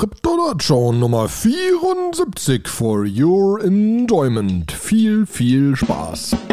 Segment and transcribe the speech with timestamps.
[0.00, 4.72] Kryptonot Show Nummer 74 for your enjoyment.
[4.72, 6.49] Viel, viel Spaß.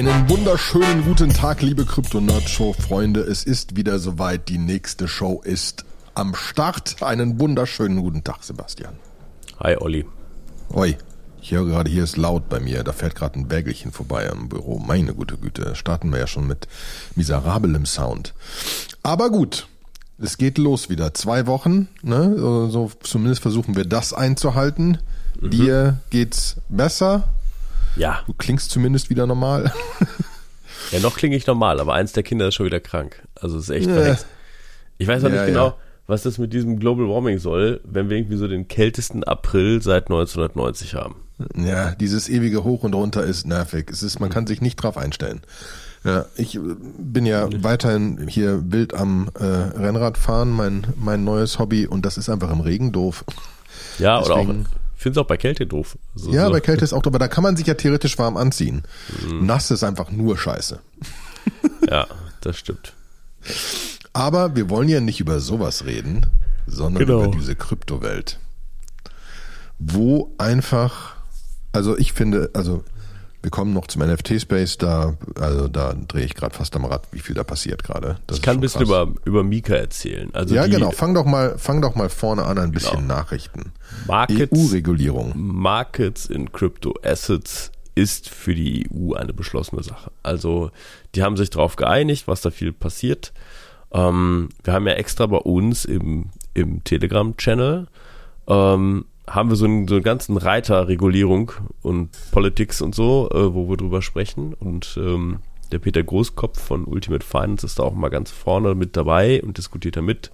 [0.00, 3.20] Einen wunderschönen guten Tag, liebe Krypto-Nerd-Show-Freunde.
[3.20, 4.48] Es ist wieder soweit.
[4.48, 7.02] Die nächste Show ist am Start.
[7.02, 8.94] Einen wunderschönen guten Tag, Sebastian.
[9.62, 10.06] Hi, Olli.
[10.72, 10.96] Oi,
[11.42, 12.82] ich höre gerade, hier ist laut bei mir.
[12.82, 14.78] Da fährt gerade ein Wägelchen vorbei am Büro.
[14.78, 16.66] Meine gute Güte, starten wir ja schon mit
[17.14, 18.32] miserabelem Sound.
[19.02, 19.68] Aber gut,
[20.16, 21.12] es geht los wieder.
[21.12, 22.38] Zwei Wochen, ne?
[22.70, 24.96] So, zumindest versuchen wir das einzuhalten.
[25.38, 25.50] Mhm.
[25.50, 27.34] Dir geht's besser,
[27.96, 28.22] ja.
[28.26, 29.72] Du klingst zumindest wieder normal.
[30.90, 33.22] ja, noch klinge ich normal, aber eins der Kinder ist schon wieder krank.
[33.34, 34.16] Also es ist echt ja.
[34.98, 35.76] Ich weiß noch ja, nicht genau, ja.
[36.06, 40.04] was das mit diesem Global Warming soll, wenn wir irgendwie so den kältesten April seit
[40.04, 41.16] 1990 haben.
[41.56, 43.88] Ja, dieses ewige Hoch und runter ist nervig.
[43.90, 45.40] Es ist, man kann sich nicht drauf einstellen.
[46.04, 46.60] Ja, ich äh,
[46.98, 52.18] bin ja weiterhin hier wild am äh, Rennrad fahren, mein, mein neues Hobby, und das
[52.18, 53.24] ist einfach im Regen doof.
[53.98, 55.98] Ja, Deswegen, oder auch finde es auch bei Kälte doof.
[56.14, 56.52] So, ja, so.
[56.52, 58.82] bei Kälte ist auch, aber da kann man sich ja theoretisch warm anziehen.
[59.26, 59.46] Mhm.
[59.46, 60.80] Nass ist einfach nur Scheiße.
[61.88, 62.06] ja,
[62.40, 62.92] das stimmt.
[64.12, 66.26] Aber wir wollen ja nicht über sowas reden,
[66.66, 67.24] sondern genau.
[67.24, 68.38] über diese Kryptowelt.
[69.78, 71.16] Wo einfach,
[71.72, 72.84] also ich finde, also
[73.42, 77.20] wir kommen noch zum NFT-Space, da, also da drehe ich gerade fast am Rad, wie
[77.20, 78.18] viel da passiert gerade.
[78.30, 80.28] Ich kann ein bisschen über, über Mika erzählen.
[80.34, 80.90] Also ja, genau.
[80.90, 83.14] Fang doch mal, fang doch mal vorne an, ein bisschen genau.
[83.14, 83.72] Nachrichten.
[84.08, 85.32] EU-Regulierung.
[85.36, 90.10] Markets in Crypto Assets ist für die EU eine beschlossene Sache.
[90.22, 90.70] Also
[91.14, 93.32] die haben sich darauf geeinigt, was da viel passiert.
[93.92, 97.88] Ähm, wir haben ja extra bei uns im, im Telegram-Channel
[98.46, 101.52] ähm, haben wir so einen, so einen ganzen Reiter Regulierung
[101.82, 104.54] und Politics und so, äh, wo wir drüber sprechen.
[104.54, 105.38] Und ähm,
[105.70, 109.56] der Peter Großkopf von Ultimate Finance ist da auch mal ganz vorne mit dabei und
[109.56, 110.32] diskutiert da mit.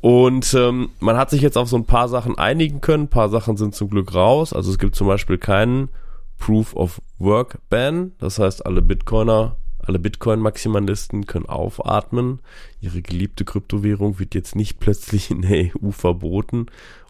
[0.00, 3.04] Und ähm, man hat sich jetzt auf so ein paar Sachen einigen können.
[3.04, 4.52] Ein paar Sachen sind zum Glück raus.
[4.54, 5.90] Also es gibt zum Beispiel keinen
[6.38, 8.12] Proof of Work Ban.
[8.18, 12.40] Das heißt, alle Bitcoiner, alle Bitcoin-Maximalisten können aufatmen.
[12.80, 16.66] Ihre geliebte Kryptowährung wird jetzt nicht plötzlich in der EU verboten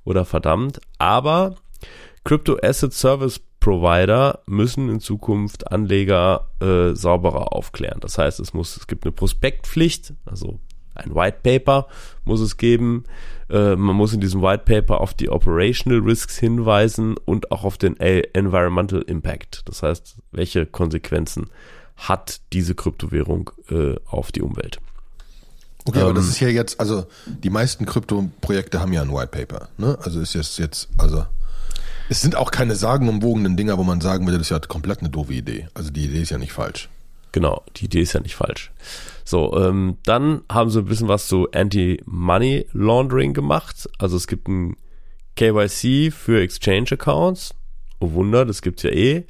[0.09, 0.81] oder verdammt.
[0.99, 1.57] Aber
[2.25, 8.01] Crypto Asset Service Provider müssen in Zukunft Anleger äh, sauberer aufklären.
[8.01, 10.59] Das heißt, es muss, es gibt eine Prospektpflicht, also
[10.95, 11.87] ein White Paper
[12.25, 13.05] muss es geben.
[13.51, 17.77] Äh, man muss in diesem White Paper auf die Operational Risks hinweisen und auch auf
[17.79, 19.63] den Environmental Impact.
[19.67, 21.51] Das heißt, welche Konsequenzen
[21.97, 24.81] hat diese Kryptowährung äh, auf die Umwelt?
[25.85, 29.13] Okay, ähm, aber das ähm, ist ja jetzt, also die meisten Krypto-Projekte haben ja ein
[29.13, 29.99] White Paper, ne?
[30.03, 31.25] Also ist jetzt jetzt, also
[32.09, 35.11] es sind auch keine sagenumwogenen Dinger, wo man sagen würde, das ist ja komplett eine
[35.11, 35.69] doofe Idee.
[35.75, 36.89] Also die Idee ist ja nicht falsch.
[37.33, 38.73] Genau, die Idee ist ja nicht falsch.
[39.25, 43.89] So, ähm, dann haben sie ein bisschen was zu Anti-Money Laundering gemacht.
[43.99, 44.77] Also es gibt ein
[45.37, 47.55] KYC für Exchange-Accounts.
[48.01, 49.25] Oh Wunder, das gibt's ja eh.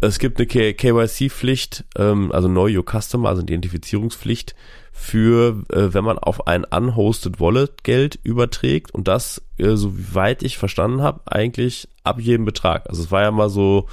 [0.00, 4.54] Es gibt eine KYC-Pflicht, ähm, also Know Your Customer, also Identifizierungspflicht
[4.92, 10.58] für, äh, wenn man auf ein unhosted Wallet Geld überträgt und das, äh, soweit ich
[10.58, 12.88] verstanden habe, eigentlich ab jedem Betrag.
[12.88, 13.86] Also es war ja mal so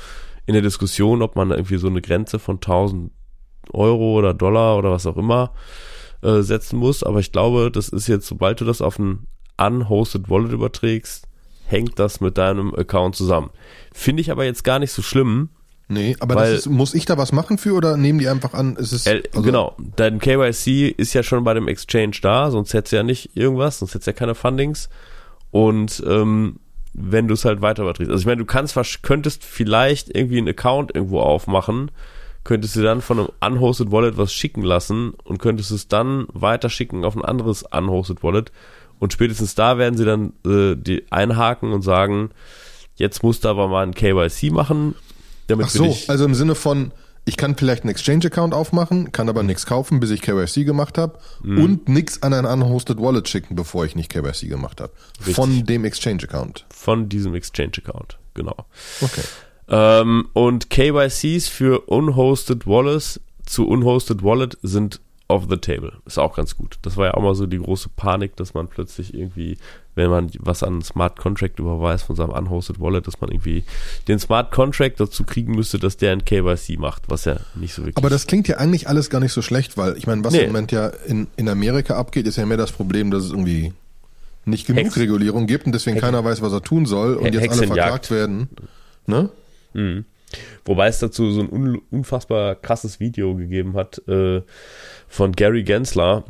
[0.45, 3.11] in der Diskussion, ob man irgendwie so eine Grenze von 1000
[3.73, 5.51] Euro oder Dollar oder was auch immer
[6.21, 10.29] äh, setzen muss, aber ich glaube, das ist jetzt, sobald du das auf ein unhosted
[10.29, 11.27] Wallet überträgst,
[11.65, 13.49] hängt das mit deinem Account zusammen.
[13.93, 15.49] Finde ich aber jetzt gar nicht so schlimm,
[15.89, 18.75] Nee, aber Weil, ist, muss ich da was machen für oder nehmen die einfach an,
[18.75, 22.73] ist es äh, also Genau, dein KYC ist ja schon bei dem Exchange da, sonst
[22.73, 24.89] hättest du ja nicht irgendwas, sonst hättest du ja keine Fundings.
[25.51, 26.59] Und ähm,
[26.93, 28.11] wenn du es halt weiter überträgst.
[28.11, 31.91] Also ich meine, du kannst könntest vielleicht irgendwie einen Account irgendwo aufmachen,
[32.43, 37.05] könntest du dann von einem unhosted Wallet was schicken lassen und könntest es dann weiterschicken
[37.05, 38.51] auf ein anderes unhosted Wallet
[38.99, 42.31] und spätestens da werden sie dann äh, die einhaken und sagen,
[42.95, 44.95] jetzt musst du aber mal ein KYC machen
[45.47, 46.91] damit Ach so, also im Sinne von,
[47.25, 51.19] ich kann vielleicht einen Exchange-Account aufmachen, kann aber nichts kaufen, bis ich KYC gemacht habe
[51.43, 51.63] mhm.
[51.63, 54.93] und nichts an ein unhosted Wallet schicken, bevor ich nicht KYC gemacht habe.
[55.19, 56.65] Von dem Exchange-Account.
[56.69, 58.55] Von diesem Exchange-Account, genau.
[59.01, 59.23] Okay.
[59.69, 65.93] Ähm, und KYCs für unhosted Wallets zu unhosted Wallet sind off the table.
[66.05, 66.77] Ist auch ganz gut.
[66.81, 69.57] Das war ja auch mal so die große Panik, dass man plötzlich irgendwie,
[69.97, 73.63] wenn man was an Smart Contract überweist von seinem unhosted Wallet, dass man irgendwie
[74.07, 77.81] den Smart Contract dazu kriegen müsste, dass der ein KYC macht, was ja nicht so
[77.81, 77.97] wirklich.
[77.97, 80.41] Aber das klingt ja eigentlich alles gar nicht so schlecht, weil ich meine, was Nee.
[80.41, 83.73] im Moment ja in, in Amerika abgeht, ist ja mehr das Problem, dass es irgendwie
[84.45, 87.33] nicht genug Hex- Regulierung gibt und deswegen Hex- keiner weiß, was er tun soll und
[87.33, 88.47] jetzt alle verklagt werden.
[89.07, 89.29] Ne?
[89.73, 90.05] Mhm.
[90.65, 94.41] Wobei es dazu so ein un unfassbar krasses Video gegeben hat äh,
[95.07, 96.23] von Gary Gensler,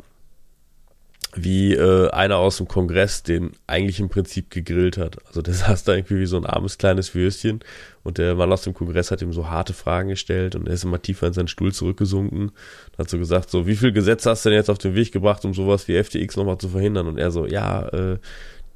[1.44, 5.16] wie äh, einer aus dem Kongress den eigentlich im Prinzip gegrillt hat.
[5.26, 7.60] Also der saß da irgendwie wie so ein armes kleines Würstchen
[8.04, 10.84] und der Mann aus dem Kongress hat ihm so harte Fragen gestellt und er ist
[10.84, 12.52] immer tiefer in seinen Stuhl zurückgesunken
[12.98, 15.44] hat so gesagt, so wie viel Gesetze hast du denn jetzt auf den Weg gebracht,
[15.44, 17.06] um sowas wie FTX nochmal zu verhindern?
[17.06, 18.18] Und er so, ja, äh,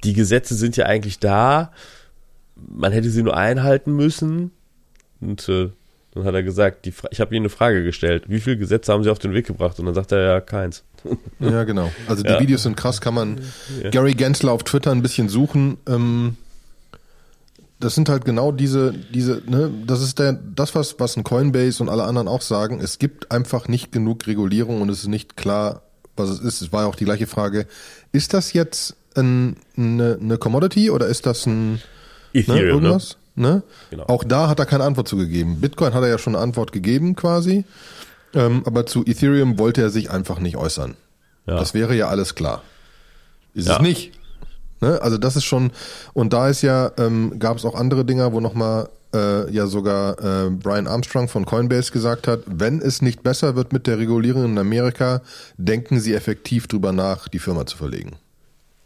[0.03, 1.71] die Gesetze sind ja eigentlich da,
[2.55, 4.51] man hätte sie nur einhalten müssen.
[5.19, 5.71] Und äh,
[6.13, 9.03] dann hat er gesagt, die ich habe ihm eine Frage gestellt, wie viele Gesetze haben
[9.03, 9.79] sie auf den Weg gebracht?
[9.79, 10.83] Und dann sagt er ja keins.
[11.39, 11.91] Ja, genau.
[12.07, 12.39] Also die Ja.
[12.39, 13.41] Videos sind krass, kann man
[13.83, 13.89] Ja.
[13.89, 15.77] Gary Gensler auf Twitter ein bisschen suchen.
[15.87, 16.37] Ähm,
[17.79, 21.83] das sind halt genau diese, diese, ne, das ist der, das, was, was ein Coinbase
[21.83, 22.79] und alle anderen auch sagen.
[22.79, 25.81] Es gibt einfach nicht genug Regulierung und es ist nicht klar,
[26.15, 26.61] was es ist.
[26.61, 27.65] Es war ja auch die gleiche Frage.
[28.13, 31.79] Ist das jetzt ein, eine, eine Commodity oder ist das ein, ne,
[32.33, 32.67] Ethereum, ne?
[32.69, 33.09] irgendwas?
[33.09, 33.15] Ne?
[33.35, 33.63] Genau.
[34.07, 35.59] Auch da hat er keine Antwort zu gegeben.
[35.59, 37.65] Bitcoin hat er ja schon eine Antwort gegeben quasi.
[38.35, 40.95] Ähm, aber zu Ethereum wollte er sich einfach nicht äußern.
[41.45, 41.57] Ja.
[41.57, 42.61] Das wäre ja alles klar.
[43.53, 43.75] Ist Ja.
[43.75, 44.11] es nicht.
[44.81, 44.99] Ne?
[45.01, 45.71] Also das ist schon,
[46.13, 50.17] und da ist ja, ähm, gab es auch andere Dinger, wo nochmal äh, ja sogar
[50.19, 54.45] äh, Brian Armstrong von Coinbase gesagt hat, wenn es nicht besser wird mit der Regulierung
[54.45, 55.21] in Amerika,
[55.57, 58.13] denken sie effektiv drüber nach, die Firma zu verlegen.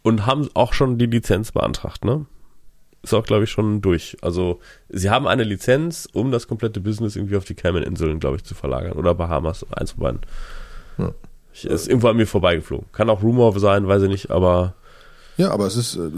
[0.04, 2.26] Und haben auch schon die Lizenz beantragt, ne?
[3.08, 4.18] Ist auch, glaube ich, schon durch.
[4.22, 4.60] Also,
[4.90, 8.54] sie haben eine Lizenz, um das komplette Business irgendwie auf die Cayman-Inseln, glaube ich, zu
[8.54, 8.98] verlagern.
[8.98, 10.20] Oder Bahamas, eins von beiden.
[10.98, 11.14] Ja.
[11.54, 12.88] Ich, ist irgendwo an mir vorbeigeflogen.
[12.92, 14.74] Kann auch Rumor sein, weiß ich nicht, aber
[15.38, 16.10] Ja, aber es ist, äh,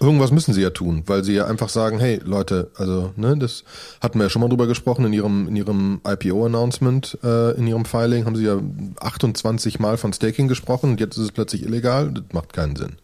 [0.00, 3.64] irgendwas müssen sie ja tun, weil sie ja einfach sagen, hey Leute, also, ne, das
[4.02, 7.86] hatten wir ja schon mal drüber gesprochen in ihrem, in ihrem IPO-Announcement, äh, in ihrem
[7.86, 8.60] Filing haben sie ja
[9.00, 12.96] 28 Mal von Staking gesprochen und jetzt ist es plötzlich illegal, das macht keinen Sinn.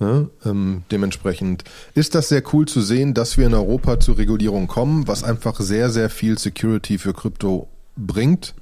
[0.00, 1.64] Ja, ähm, dementsprechend
[1.94, 5.60] ist das sehr cool zu sehen, dass wir in Europa zur Regulierung kommen, was einfach
[5.60, 8.54] sehr, sehr viel Security für Krypto bringt,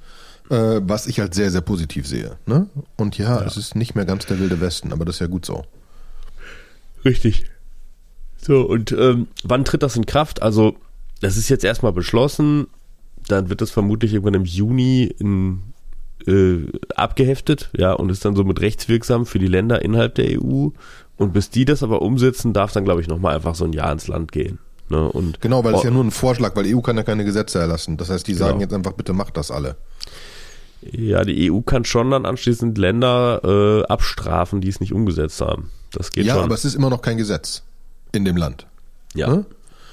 [0.49, 2.37] äh, was ich als sehr, sehr positiv sehe.
[2.45, 2.67] Ne?
[2.97, 5.45] Und ja, es ist nicht mehr ganz der wilde Westen, aber das ist ja gut
[5.45, 5.63] so.
[7.05, 7.45] Richtig.
[8.37, 10.41] So, und ähm, wann tritt das in Kraft?
[10.41, 10.75] Also,
[11.21, 12.67] das ist jetzt erstmal beschlossen.
[13.27, 15.73] Dann wird das vermutlich irgendwann im Juni in,
[16.27, 16.65] äh,
[16.95, 20.69] abgeheftet, ja, und ist dann somit rechtswirksam für die Länder innerhalb der EU.
[21.19, 23.91] Und bis die das aber umsetzen, darf dann, glaube ich, nochmal einfach so ein Jahr
[23.91, 24.57] ins Land gehen.
[24.89, 25.07] Ne?
[25.11, 27.59] Und Genau, weil es Oh, ja nur ein Vorschlag, weil EU kann ja keine Gesetze
[27.59, 27.97] erlassen.
[27.97, 28.61] Das heißt, die sagen Genau.
[28.61, 29.75] jetzt einfach, bitte macht das alle.
[30.81, 35.71] Ja, die EU kann schon dann anschließend Länder äh, abstrafen, die es nicht umgesetzt haben.
[35.91, 36.43] Das geht ja, schon.
[36.45, 37.63] aber es ist immer noch kein Gesetz
[38.13, 38.65] in dem Land.
[39.13, 39.45] ja, Ne?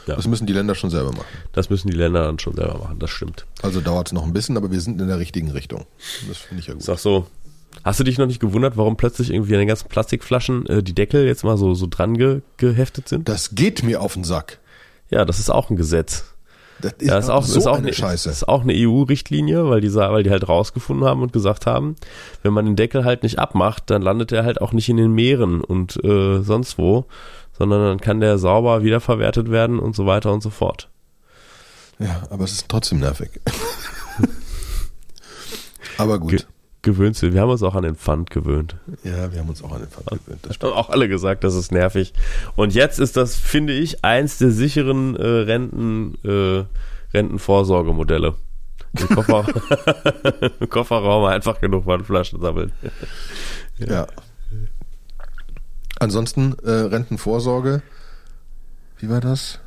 [0.06, 0.14] Ja.
[0.14, 1.26] Das müssen die Länder schon selber machen.
[1.52, 3.44] das müssen die Länder dann schon selber machen, das stimmt.
[3.62, 5.84] Also dauert es noch ein bisschen, aber wir sind in der richtigen Richtung.
[6.28, 6.82] Das finde ich ja gut.
[6.84, 7.26] Sag so,
[7.84, 10.94] hast du dich noch nicht gewundert, warum plötzlich irgendwie an den ganzen Plastikflaschen äh, die
[10.94, 13.28] Deckel jetzt mal so, so dran ge geheftet sind?
[13.28, 14.58] Das geht mir auf den Sack.
[15.10, 16.24] Ja, das ist auch ein Gesetz.
[16.80, 18.28] Das ist, Ja, ist auch, so ist auch eine Scheiße.
[18.28, 21.96] ist auch eine EU-Richtlinie, weil die, weil die halt rausgefunden haben und gesagt haben,
[22.42, 25.12] wenn man den Deckel halt nicht abmacht, dann landet er halt auch nicht in den
[25.12, 27.06] Meeren und äh, sonst wo,
[27.56, 30.90] sondern dann kann der sauber wiederverwertet werden und so weiter und so fort.
[31.98, 33.40] Ja, aber es ist trotzdem nervig.
[35.98, 36.46] aber gut.
[36.86, 37.32] Ge gewöhnst du.
[37.32, 38.76] Wir haben uns auch an den Pfand gewöhnt.
[39.02, 40.40] Ja, wir haben uns auch an den Fall gewöhnt.
[40.42, 42.14] Das Haben auch alle gesagt, das ist nervig.
[42.54, 46.64] Und jetzt ist das, finde ich, eins der sicheren äh, Renten, äh,
[47.12, 48.34] Rentenvorsorgemodelle.
[48.98, 49.46] Im, Koffer
[50.60, 52.72] Im Kofferraum einfach genug Wandflaschen sammeln.
[53.78, 54.06] Ja.
[55.98, 57.82] Ansonsten äh, Rentenvorsorge.
[58.98, 59.58] Wie war das?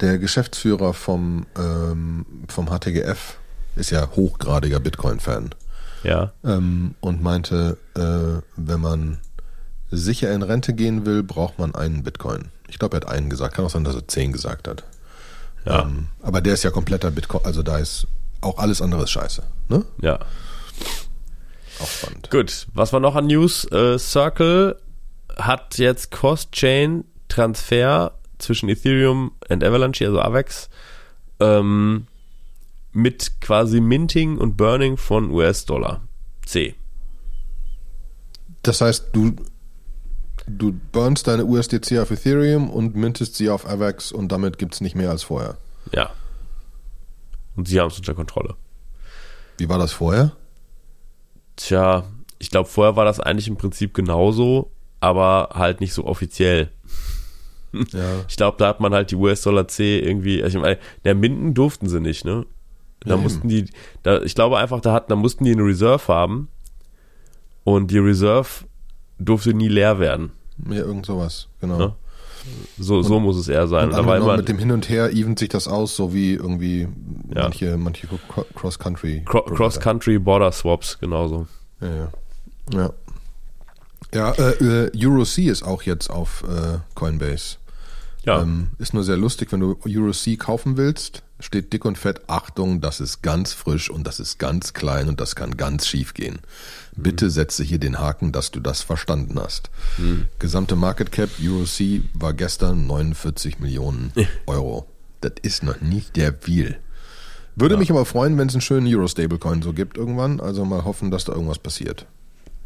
[0.00, 3.38] Der Geschäftsführer vom, ähm, vom HTGF
[3.76, 5.50] ist ja hochgradiger Bitcoin-Fan
[6.02, 6.32] Ja.
[6.44, 9.18] ähm, und meinte, äh, wenn man
[9.90, 12.48] sicher in Rente gehen will, braucht man einen Bitcoin.
[12.68, 13.54] Ich glaube, er hat einen gesagt.
[13.54, 14.82] Kann auch sein, dass er zehn gesagt hat.
[15.64, 15.82] Ja.
[15.82, 18.06] Ähm, aber der ist ja kompletter Bitcoin, also da ist
[18.40, 19.42] auch alles andere ist scheiße.
[19.68, 19.84] Ne?
[20.00, 20.18] Ja.
[21.80, 22.30] Auch spannend.
[22.30, 22.66] Gut.
[22.74, 23.64] Was war noch an News?
[23.70, 24.76] Äh, Circle
[25.36, 30.68] hat jetzt Cross-Chain Transfer zwischen Ethereum und Avalanche, also Avex,
[31.40, 32.06] ähm,
[32.96, 36.02] mit quasi Minting und Burning von US-Dollar.
[36.44, 36.74] C.
[38.62, 39.36] Das heißt, du
[40.48, 44.94] Du burnst deine USDC auf Ethereum und mintest sie auf AVAX und damit gibt's nicht
[44.94, 45.56] mehr als vorher.
[45.92, 46.10] Ja.
[47.56, 48.54] Und sie haben es unter Kontrolle.
[49.58, 50.36] Wie war das vorher?
[51.56, 52.04] Tja,
[52.38, 56.70] ich glaube, vorher war das eigentlich im Prinzip genauso, aber halt nicht so offiziell.
[57.92, 58.20] Ja.
[58.28, 61.52] Ich glaube, da hat man halt die US-Dollar C irgendwie, also ich meine, der Minden
[61.52, 62.46] durften sie nicht, ne?
[63.00, 63.66] Da Ja, mussten die,
[64.02, 66.48] da, ich glaube einfach, da hatten, da mussten die eine Reserve haben
[67.64, 68.48] und die Reserve
[69.18, 70.30] durfte nie leer werden.
[70.68, 71.78] Ja, irgend sowas, genau.
[71.78, 71.92] Ne?
[72.78, 73.88] So, so muss es eher sein.
[73.88, 76.14] Und Und da war immer mit dem Hin und Her event sich das aus, so
[76.14, 76.82] wie irgendwie
[77.34, 77.42] Ja.
[77.42, 79.22] manche, manche Cro- Cross-Country.
[79.24, 81.46] Cro Cross-Country Border Swaps genauso.
[81.80, 82.08] Ja, ja.
[82.72, 82.92] Ja,
[84.14, 87.56] ja äh, äh, EuroC ist auch jetzt auf äh, Coinbase.
[88.24, 92.22] Ja, Ähm, ist nur sehr lustig, wenn du EuroC kaufen willst, steht dick und fett,
[92.28, 96.14] Achtung, das ist ganz frisch und das ist ganz klein und das kann ganz schief
[96.14, 96.38] gehen.
[96.96, 99.70] Bitte setze hier den Haken, dass du das verstanden hast.
[100.38, 104.12] Gesamte Market Cap EuroC war gestern 49 Millionen
[104.46, 104.86] Euro.
[105.20, 106.78] Das ist noch nicht der viel.
[107.54, 110.40] Würde mich aber freuen, wenn es einen schönen Euro-Stablecoin so gibt irgendwann.
[110.40, 112.06] Also mal hoffen, dass da irgendwas passiert.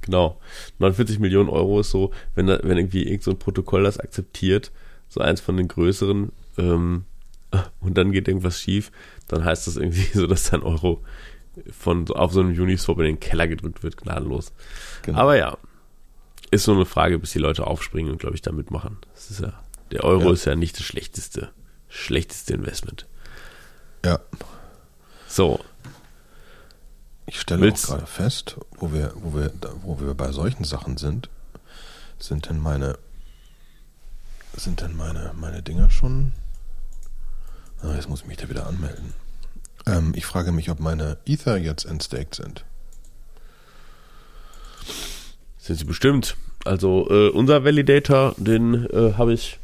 [0.02, 0.40] genau.
[0.78, 4.72] 49 Millionen Euro ist so, wenn, da, wenn irgendwie irgend so ein Protokoll das akzeptiert,
[5.08, 7.04] so eins von den größeren, ähm,
[7.80, 8.90] und dann geht irgendwas schief,
[9.28, 11.02] dann heißt das irgendwie so, dass dein Euro
[11.76, 14.52] von auf so einem Uniswap in den Keller gedrückt wird, gnadenlos.
[15.02, 15.18] Genau.
[15.18, 15.58] Aber ja,
[16.50, 18.96] ist so eine Frage, bis die Leute aufspringen und glaube ich da mitmachen.
[19.14, 19.52] Das ist ja,
[19.90, 20.32] der Euro Ja.
[20.32, 21.50] ist ja nicht das schlechteste,
[21.88, 23.06] schlechteste Investment.
[24.04, 24.20] Ja.
[25.28, 25.60] So,
[27.26, 29.52] Ich stelle Willst- auch gerade fest, wo wir, wo wir,
[29.82, 31.28] wo wir bei solchen Sachen sind,
[32.18, 32.98] sind denn meine,
[34.56, 36.32] sind denn meine, meine Dinger schon?
[37.82, 39.14] Ah, jetzt muss ich mich da wieder anmelden.
[39.86, 42.64] Ähm, ich frage mich, ob meine Ether jetzt entstaked sind.
[45.58, 46.36] Sind sie bestimmt.
[46.64, 49.58] Also äh, unser Validator, den äh, habe ich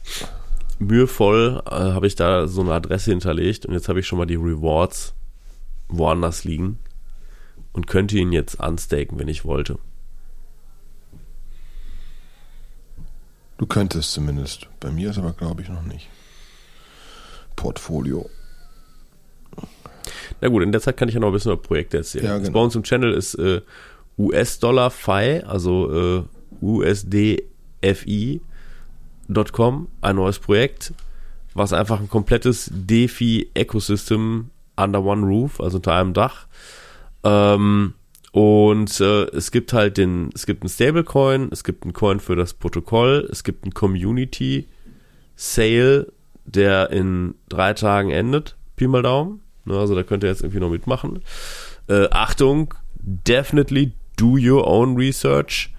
[0.78, 4.26] mühevoll, äh, habe ich da so eine Adresse hinterlegt und jetzt habe ich schon mal
[4.26, 5.14] die Rewards
[5.88, 6.78] woanders liegen
[7.72, 9.78] und könnte ihn jetzt unstaken, wenn ich wollte.
[13.58, 14.68] Du könntest zumindest.
[14.80, 16.08] Bei mir ist aber, glaube ich, noch nicht.
[17.56, 18.28] Portfolio.
[20.40, 22.24] Na gut, in der Zeit kann ich ja noch ein bisschen über Projekte erzählen.
[22.24, 22.52] Ja, genau.
[22.52, 23.60] Bei uns im Channel ist äh,
[24.18, 26.22] US-Dollar FI, also äh,
[26.60, 27.38] USDFI.com,
[30.00, 30.92] ein neues Projekt,
[31.54, 36.46] was einfach ein komplettes DeFi-Ecosystem under one roof, also unter einem Dach.
[37.24, 37.94] Ähm,
[38.32, 42.36] und äh, es gibt halt den, es gibt einen Stablecoin, es gibt einen Coin für
[42.36, 44.66] das Protokoll, es gibt einen Community
[45.36, 46.12] Sale,
[46.46, 49.40] der in drei Tagen endet, Pi mal Daumen.
[49.64, 51.20] Ne, also da könnt ihr jetzt irgendwie noch mitmachen.
[51.88, 55.72] Äh, Achtung, definitely do your own research.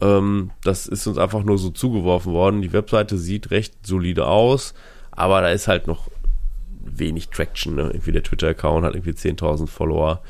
[0.00, 2.62] Ähm, das ist uns einfach nur so zugeworfen worden.
[2.62, 4.74] Die Webseite sieht recht solide aus,
[5.10, 6.10] aber da ist halt noch
[6.82, 7.74] wenig Traction.
[7.74, 7.82] Ne?
[7.92, 10.22] Irgendwie der Twitter-Account hat irgendwie 10.000 Follower.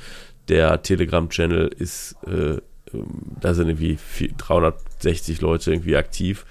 [0.49, 2.59] Der Telegram-Channel ist, äh,
[2.92, 3.06] ähm,
[3.40, 6.44] da sind irgendwie vier- 360 Leute irgendwie aktiv.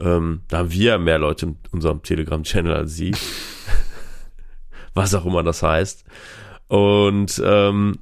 [0.00, 3.14] Ähm, da haben wir mehr Leute in unserem Telegram-Channel als sie.
[4.94, 6.04] Was auch immer das heißt.
[6.68, 7.98] Und ähm,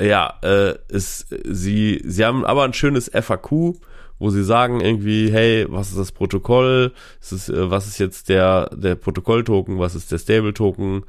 [0.00, 3.74] ja, äh, es, sie, sie haben aber ein schönes FAQ,
[4.18, 6.92] wo sie sagen irgendwie, hey, was ist das Protokoll?
[7.20, 9.78] Es ist, äh, was ist jetzt der, der Protokoll-Token?
[9.78, 11.04] Was ist der Stable-Token?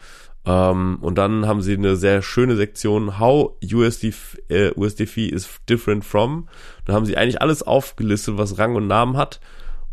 [0.46, 4.13] Ähm, und dann haben sie eine sehr schöne Sektion, how USD,
[4.50, 6.48] äh, USDFI is different from.
[6.86, 9.40] Da haben sie eigentlich alles aufgelistet, was Rang und Namen hat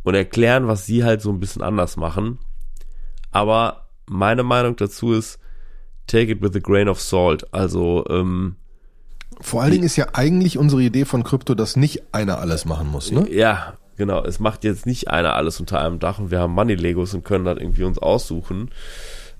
[0.09, 2.39] und erklären, was sie halt so ein bisschen anders machen.
[3.31, 5.39] Aber meine Meinung dazu ist,
[6.07, 7.53] take it with a grain of salt.
[7.53, 8.57] Also, ähm,
[9.43, 12.89] Vor allen Dingen ist ja eigentlich unsere Idee von Krypto, dass nicht einer alles machen
[12.91, 13.31] muss, ne?
[13.31, 14.25] Ja, genau.
[14.25, 17.25] Es macht jetzt nicht einer alles unter einem Dach und wir haben Money Legos und
[17.25, 18.71] können das irgendwie uns aussuchen.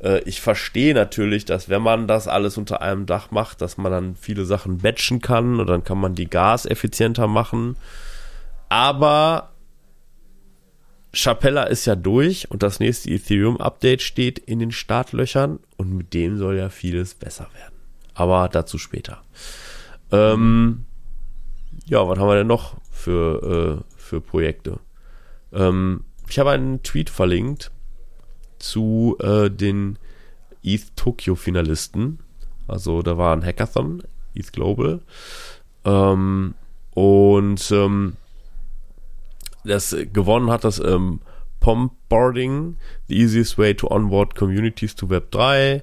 [0.01, 3.91] Äh, ich verstehe natürlich, dass wenn man das alles unter einem Dach macht, dass man
[3.91, 7.77] dann viele Sachen batchen kann und dann kann man die Gas effizienter machen.
[8.69, 9.49] Aber
[11.13, 16.37] Chapella ist ja durch und das nächste Ethereum-Update steht in den Startlöchern und mit dem
[16.37, 17.75] soll ja vieles besser werden.
[18.15, 19.23] Aber dazu später.
[20.13, 20.85] Ähm,
[21.87, 24.81] ja, was haben wir denn noch für, äh, für Projekte?
[25.53, 27.71] Ähm, ich habe einen Tweet verlinkt
[28.59, 29.99] zu äh, den
[30.63, 32.19] ETH Tokyo Finalisten.
[32.67, 34.03] Also da war ein Hackathon,
[34.35, 35.01] ETH Global.
[35.85, 36.55] Ähm,
[36.91, 38.17] und ähm,
[39.65, 41.21] das äh, gewonnen hat das ähm,
[41.61, 42.77] Pomboarding,
[43.09, 45.83] the easiest way to onboard communities to Web 3,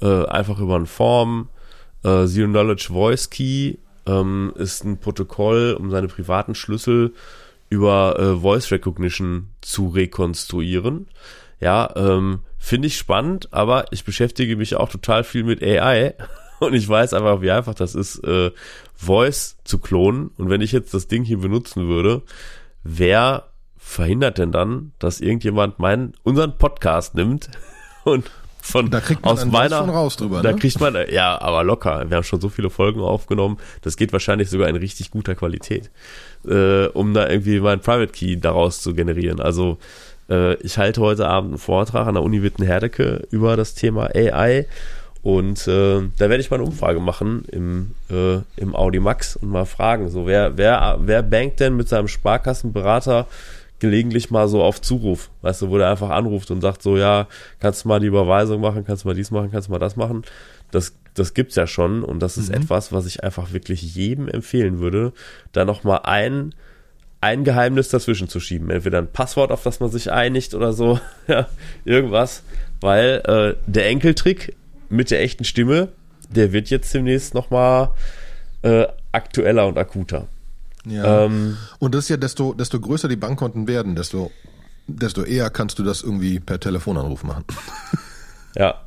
[0.00, 1.48] äh, einfach über ein Form.
[2.04, 7.12] Äh, Zero Knowledge Voice Key ähm, ist ein Protokoll, um seine privaten Schlüssel
[7.68, 11.06] über äh, Voice Recognition zu rekonstruieren.
[11.60, 16.14] Ja, ähm, finde ich spannend, aber ich beschäftige mich auch total viel mit AI
[16.60, 18.52] und ich weiß einfach, wie einfach das ist, äh,
[18.94, 20.30] Voice zu klonen.
[20.38, 22.22] Und wenn ich jetzt das Ding hier benutzen würde,
[22.82, 23.44] wer
[23.76, 27.50] verhindert denn dann, dass irgendjemand meinen unseren Podcast nimmt
[28.04, 28.30] und
[28.60, 30.58] von Da kriegt man aus meiner von raus drüber, da ne?
[30.58, 32.04] kriegt man ja, aber locker.
[32.10, 33.56] Wir haben schon so viele Folgen aufgenommen.
[33.80, 35.90] Das geht wahrscheinlich sogar in richtig guter Qualität,
[36.46, 39.40] äh, um da irgendwie meinen Private Key daraus zu generieren.
[39.40, 39.78] Also
[40.28, 44.66] äh, ich halte heute Abend einen Vortrag an der Uni Witten-Herdecke über das Thema AI
[45.22, 49.66] und äh, da werde ich mal eine Umfrage machen im, äh, im Audimax und mal
[49.66, 53.26] fragen, so wer, wer, wer bankt denn mit seinem Sparkassenberater
[53.80, 57.28] gelegentlich mal so auf Zuruf, weißt du, wo der einfach anruft und sagt so, ja,
[57.60, 59.96] kannst du mal die Überweisung machen, kannst du mal dies machen, kannst du mal das
[59.96, 60.22] machen.
[60.70, 64.80] Das, das gibt's ja schon und das ist etwas, was ich einfach wirklich jedem empfehlen
[64.80, 65.12] würde,
[65.52, 66.54] da nochmal ein,
[67.20, 68.70] ein Geheimnis dazwischen zu schieben.
[68.70, 71.48] Entweder ein Passwort, auf das man sich einigt oder so, ja,
[71.84, 72.42] irgendwas,
[72.80, 74.56] weil äh, der Enkeltrick
[74.88, 75.88] mit der echten Stimme,
[76.30, 77.90] der wird jetzt demnächst nochmal
[78.62, 80.28] äh, aktueller und akuter.
[80.86, 81.24] Ja.
[81.24, 84.30] Ähm, Und das ist ja, desto, desto größer die Bankkonten werden, desto,
[84.86, 87.44] desto eher kannst du das irgendwie per Telefonanruf machen.
[88.56, 88.82] Ja.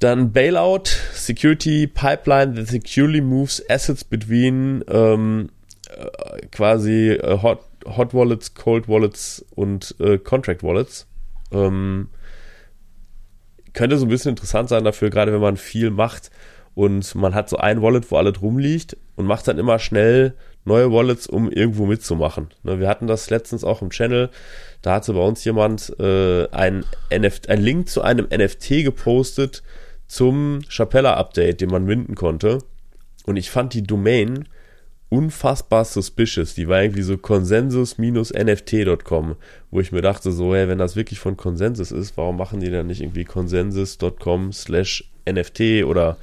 [0.00, 5.48] Dann Bailout, Security Pipeline that securely moves assets between ähm,
[5.88, 11.06] äh, quasi äh, Hot, Hot Wallets, Cold Wallets und äh, Contract Wallets.
[11.50, 12.08] Ähm,
[13.76, 16.30] könnte so ein bisschen interessant sein dafür, gerade wenn man viel macht
[16.74, 20.90] und man hat so ein Wallet, wo alles rumliegt und macht dann immer schnell neue
[20.90, 22.48] Wallets, um irgendwo mitzumachen.
[22.64, 24.30] Ne, wir hatten das letztens auch im Channel,
[24.82, 29.62] da hatte bei uns jemand äh, ein, NFT, ein Link zu einem NFT gepostet
[30.08, 32.58] zum Chapella-Update, den man minden konnte.
[33.26, 34.48] Und ich fand die Domain
[35.08, 36.54] unfassbar suspicious.
[36.54, 39.36] Die war irgendwie so consensus-nft.com,
[39.70, 42.70] wo ich mir dachte so, hey, wenn das wirklich von Consensus ist, warum machen die
[42.70, 46.16] dann nicht irgendwie consensus.com slash NFT oder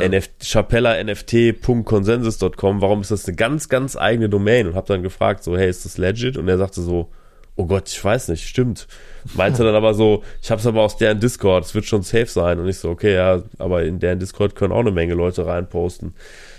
[0.00, 4.68] NF Chapella NFT.consensus.com, warum ist das eine ganz, ganz eigene Domain?
[4.68, 6.36] Und habe dann gefragt so, hey, ist das legit?
[6.36, 7.10] Und er sagte so,
[7.56, 8.86] oh Gott, ich weiß nicht, stimmt.
[9.34, 12.26] Meinte dann aber so, ich habe es aber aus deren Discord, es wird schon safe
[12.26, 12.60] sein.
[12.60, 16.14] Und ich so, okay, ja, aber in deren Discord können auch eine Menge Leute reinposten.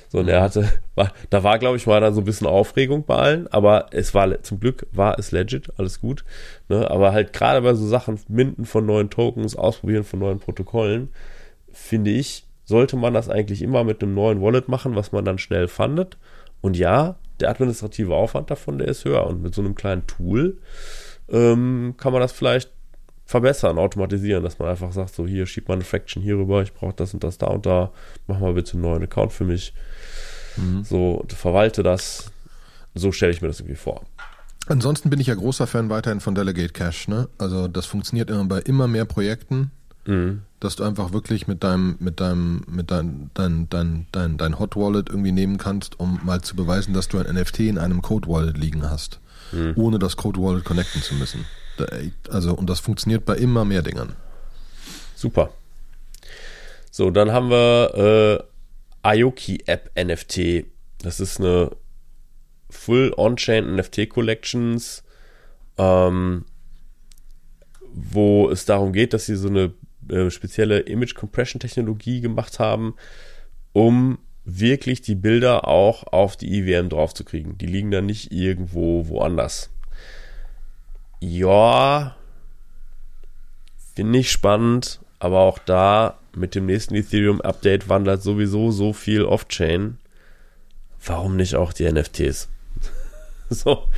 [0.09, 3.05] So, und er hatte, war, da war, glaube ich, mal dann so ein bisschen Aufregung
[3.05, 6.25] bei allen, aber es war, zum Glück war es legit, alles gut.
[6.67, 6.89] Ne?
[6.89, 11.09] Aber halt gerade bei so Sachen, Minden von neuen Tokens, Ausprobieren von neuen Protokollen,
[11.71, 15.37] finde ich, sollte man das eigentlich immer mit einem neuen Wallet machen, was man dann
[15.37, 16.17] schnell fandet.
[16.61, 19.25] Und ja, der administrative Aufwand davon, der ist höher.
[19.25, 20.57] Und mit so einem kleinen Tool
[21.31, 22.71] ähm, kann man das vielleicht
[23.29, 26.73] verbessern, automatisieren, dass man einfach sagt, so hier schiebt man eine Fraction hier rüber, ich
[26.73, 27.91] brauche das und das da und da,
[28.25, 29.71] mach mal bitte einen neuen Account für mich.
[30.83, 32.31] So, verwalte das.
[32.95, 34.01] So stelle ich mir das irgendwie vor.
[34.65, 37.07] Ansonsten bin ich ja großer Fan weiterhin von Delegate Cash.
[37.07, 37.29] Ne?
[37.37, 39.69] Also das funktioniert immer bei immer mehr Projekten,
[40.59, 44.75] dass du einfach wirklich mit deinem, mit deinem, mit dein, dein, dein, dein, dein Hot
[44.75, 48.27] Wallet irgendwie nehmen kannst, um mal zu beweisen, dass du ein NFT in einem Code
[48.27, 49.19] Wallet liegen hast,
[49.75, 51.45] ohne das Code Wallet connecten zu müssen.
[51.79, 54.15] Da- Also und das funktioniert bei immer mehr Dingern.
[55.15, 55.51] Super.
[56.91, 58.43] So, dann haben wir äh,
[59.03, 60.65] Aoki App NFT.
[61.01, 61.71] Das ist eine
[62.69, 65.03] Full On-Chain NFT Collections,
[65.77, 66.45] ähm,
[67.91, 69.73] wo es darum geht, dass sie so eine
[70.09, 72.95] äh, spezielle Image Compression Technologie gemacht haben,
[73.73, 77.57] um wirklich die Bilder auch auf die IWM draufzukriegen.
[77.57, 79.69] Die liegen dann nicht irgendwo woanders.
[81.19, 82.15] Ja,
[83.99, 89.97] Finde ich spannend, aber auch da mit dem nächsten Ethereum-Update wandert sowieso so viel Off-Chain.
[91.05, 92.47] Warum nicht auch die NFTs?
[93.49, 93.89] so,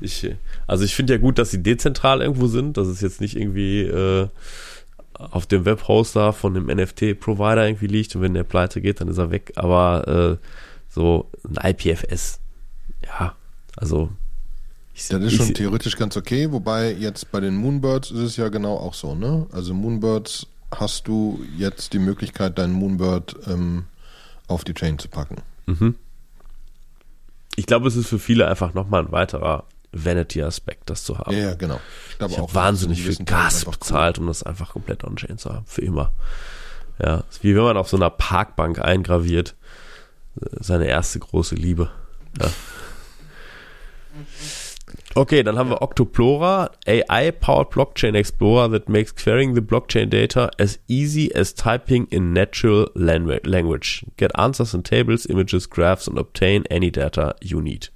[0.00, 0.32] ich,
[0.68, 3.80] also ich finde ja gut, dass sie dezentral irgendwo sind, dass es jetzt nicht irgendwie
[3.80, 4.28] äh,
[5.14, 9.18] auf dem Webhoster von dem NFT-Provider irgendwie liegt und wenn der pleite geht, dann ist
[9.18, 9.54] er weg.
[9.56, 10.46] Aber äh,
[10.88, 12.38] so ein IPFS,
[13.04, 13.34] ja,
[13.76, 14.10] also
[14.98, 18.36] ich, Das ist ich- schon theoretisch ganz okay, wobei jetzt bei den Moonbirds ist es
[18.36, 19.46] ja genau auch so, ne?
[19.52, 23.84] Also Moonbirds hast du jetzt die Möglichkeit, deinen Moonbird ähm,
[24.48, 25.36] auf die Chain zu packen.
[27.56, 31.32] ich glaube, es ist für viele einfach nochmal ein weiterer Vanity-Aspekt, das zu haben.
[31.32, 31.80] Ja, ja, genau.
[32.10, 33.78] Ich glaube Ich auch, habe wahnsinnig viel Gas einfach cool.
[33.78, 35.64] bezahlt, um das einfach komplett on-chain zu haben.
[35.66, 36.12] Für immer.
[37.02, 39.54] Ja, ist wie wenn man auf so einer Parkbank eingraviert.
[40.40, 41.90] äh, Seine erste große Liebe.
[42.40, 42.50] Ja.
[45.14, 50.78] Okay, dann haben wir Octoplora, AI-powered Blockchain Explorer that makes querying the blockchain data as
[50.86, 54.04] easy as typing in natural langu- language.
[54.16, 57.90] Get answers in tables, images, graphs and obtain any data you need.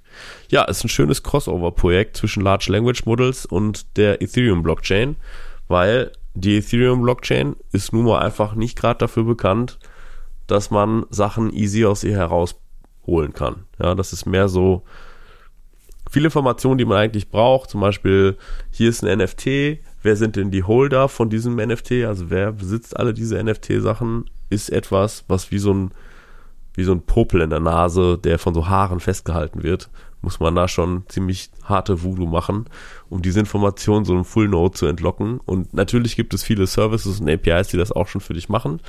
[0.49, 5.15] Ja, ist ein schönes Crossover-Projekt zwischen Large Language Models und der Ethereum-Blockchain,
[5.67, 9.77] weil die Ethereum-Blockchain ist nun mal einfach nicht gerade dafür bekannt,
[10.47, 13.65] dass man Sachen easy aus ihr herausholen kann.
[13.79, 14.83] Ja, das ist mehr so
[16.13, 17.71] viele Informationen, die man eigentlich braucht.
[17.71, 18.37] Zum Beispiel,
[18.69, 19.79] hier ist ein NFT.
[20.03, 22.03] Wer sind denn die Holder von diesem NFT?
[22.05, 24.29] Also wer besitzt alle diese NFT-Sachen?
[24.49, 25.91] Ist etwas, was wie so ein
[26.75, 30.55] wie so ein Popel in der Nase, der von so Haaren festgehalten wird, muss man
[30.55, 32.65] da schon ziemlich harte Voodoo machen,
[33.09, 35.39] um diese Information so einem Full Node zu entlocken.
[35.45, 38.81] Und natürlich gibt es viele Services und APIs, die das auch schon für dich machen.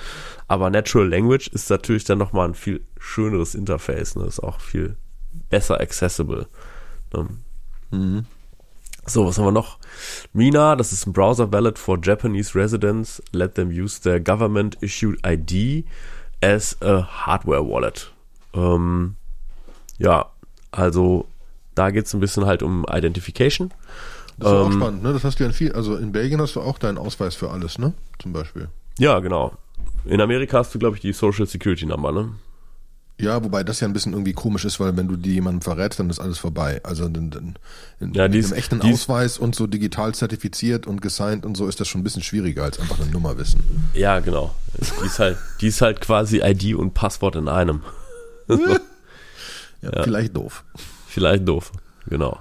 [0.49, 4.17] Aber Natural Language ist natürlich dann nochmal ein viel schöneres Interface.
[4.17, 4.25] Ne?
[4.25, 4.97] Ist auch viel
[5.51, 6.47] besser accessible.
[7.91, 8.27] Mhm.
[9.07, 9.79] So, was haben wir noch?
[10.33, 13.23] Mina, das ist ein Browser Valid for Japanese residents.
[13.33, 15.85] Let them use their government issued ID
[16.41, 18.13] as a hardware wallet.
[18.55, 19.17] Ähm,
[19.99, 20.31] ja,
[20.71, 21.27] also
[21.75, 23.73] da geht es ein bisschen halt um Identification.
[24.39, 25.13] Das ist ähm, auch spannend, ne?
[25.13, 27.51] Das hast du ja in viel, also in Belgien hast du auch deinen Ausweis für
[27.51, 27.93] alles, ne?
[28.21, 28.69] Zum Beispiel.
[28.99, 29.53] Ja, genau.
[30.05, 32.33] In Amerika hast du, glaube ich, die Social Security Number, ne?
[33.17, 36.01] Ja, wobei das ja ein bisschen irgendwie komisch ist, weil wenn du die jemandem verrätst,
[36.01, 36.81] dann ist alles vorbei.
[36.83, 37.55] Also in, in,
[38.01, 41.79] in, ja, mit einem echten Ausweis und so digital zertifiziert und gesigned und so ist
[41.79, 43.63] das schon ein bisschen schwieriger als einfach eine Nummer wissen.
[43.95, 44.53] Ja, genau.
[44.77, 47.83] Die ist halt, die ist halt quasi ID und Passwort in einem.
[48.49, 48.81] ja,
[49.81, 50.65] ja, vielleicht doof.
[51.07, 51.71] Vielleicht doof,
[52.09, 52.41] genau.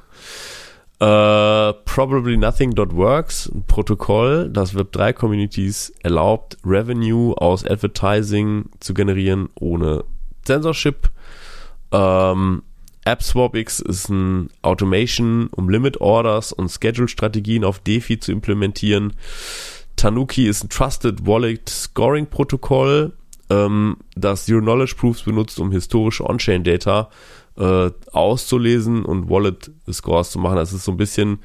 [1.00, 10.06] Uh, probably Nothing.works, ein Protokoll, das Web3-Communities erlaubt, Revenue aus Advertising zu generieren ohne
[10.46, 11.10] Censorship.
[11.92, 12.64] Ähm,
[13.06, 19.14] AppSwapX ist ein Automation, um Limit Orders und Schedule-Strategien auf DeFi zu implementieren.
[19.96, 23.14] Tanuki ist ein Trusted Wallet Scoring Protokoll,
[23.50, 27.10] ähm, das Zero Knowledge Proofs benutzt, um historische On-Chain Data
[27.58, 30.56] äh, auszulesen und Wallet Scores zu machen.
[30.56, 31.40] Das ist so ein bisschen,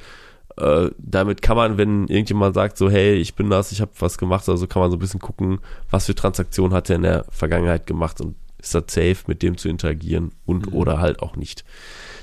[0.56, 4.16] äh, damit kann man, wenn irgendjemand sagt so, hey, ich bin das, ich habe was
[4.16, 5.58] gemacht, also kann man so ein bisschen gucken,
[5.90, 9.56] was für Transaktionen hat er in der Vergangenheit gemacht und ist das safe, mit dem
[9.56, 10.74] zu interagieren und mhm.
[10.74, 11.64] oder halt auch nicht.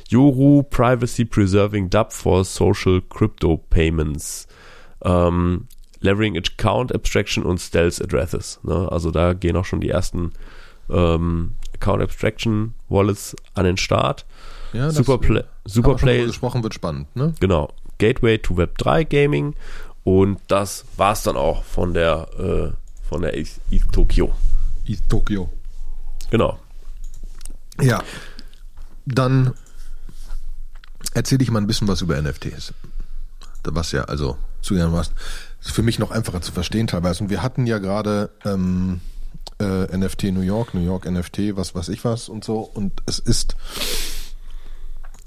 [0.10, 4.48] Yoru Privacy Preserving DApp for Social Crypto Payments.
[5.04, 5.67] Ähm,
[6.00, 8.60] Levering Account Abstraction und Stealth Addresses.
[8.63, 8.88] Ne?
[8.91, 10.34] Also da gehen auch schon die ersten
[10.89, 14.26] ähm, Account Abstraction Wallets an den Start.
[14.74, 17.34] Ja, Superplay, Superplay gesprochen wird spannend, ne?
[17.39, 17.74] Genau.
[17.98, 19.56] Gateway to Web 3 Gaming
[20.04, 23.62] und das war's dann auch von der äh, von der East
[23.93, 24.34] Tokyo.
[24.86, 25.50] East Tokyo.
[26.36, 26.60] Genau.
[27.80, 28.04] Ja.
[29.06, 29.54] Dann
[31.13, 32.74] erzähle ich mal ein bisschen was über NFTs.
[33.63, 35.12] Was ja also zu was
[35.62, 37.24] für mich noch einfacher zu verstehen teilweise.
[37.24, 39.00] Und wir hatten ja gerade ähm,
[39.62, 42.60] äh, NFT New York, New York NFT, was weiß ich was und so.
[42.60, 43.56] Und es ist,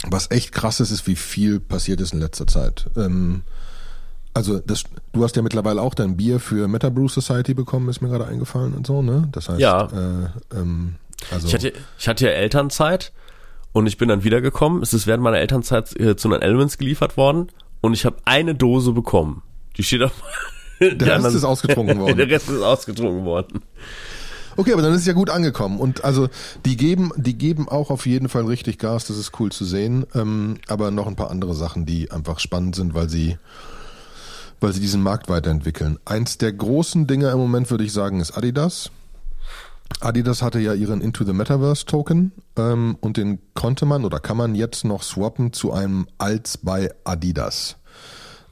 [0.09, 2.91] was echt krass ist, ist, wie viel passiert ist in letzter Zeit.
[2.97, 3.45] Ähm,
[4.35, 8.09] also das, du hast ja mittlerweile auch dein Bier für Metabrew Society bekommen, ist mir
[8.09, 9.29] gerade eingefallen und so, ne?
[9.33, 9.87] Das heißt, ja.
[9.87, 10.97] Äh, ähm,
[11.31, 13.13] also ich hatte, ich hatte ja Elternzeit
[13.73, 14.83] und ich bin dann wiedergekommen.
[14.83, 17.49] Es ist während meiner Elternzeit äh, zu den Elements geliefert worden
[17.81, 19.43] und ich habe eine Dose bekommen.
[19.77, 20.13] Die steht auf.
[20.81, 22.17] Der Rest anderen, ist ausgetrunken worden.
[22.19, 23.63] Der Rest ist ausgetrunken worden.
[24.57, 25.79] Okay, aber dann ist es ja gut angekommen.
[25.79, 26.29] Und also
[26.65, 30.05] die geben, die geben auch auf jeden Fall richtig Gas, das ist cool zu sehen.
[30.15, 33.39] Ähm, aber noch ein paar andere Sachen, die einfach spannend sind, weil sie,
[34.61, 35.99] weil sie diesen Markt weiterentwickeln.
[36.05, 38.91] Eins der großen Dinge im Moment würde ich sagen, ist Adidas.
[40.01, 44.37] Adidas hatte ja ihren Into the Metaverse Token ähm, und den konnte man oder kann
[44.37, 47.77] man jetzt noch swappen zu einem Als bei Adidas.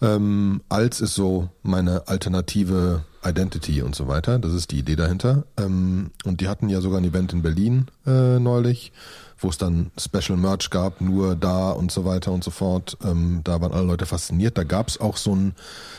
[0.03, 4.39] Ähm, Als ist so meine alternative Identity und so weiter.
[4.39, 5.45] Das ist die Idee dahinter.
[5.57, 8.93] Ähm, und die hatten ja sogar ein Event in Berlin äh, neulich,
[9.39, 12.97] wo es dann Special Merch gab, nur da und so weiter und so fort.
[13.05, 14.57] Ähm, da waren alle Leute fasziniert.
[14.57, 15.55] Da gab es auch so einen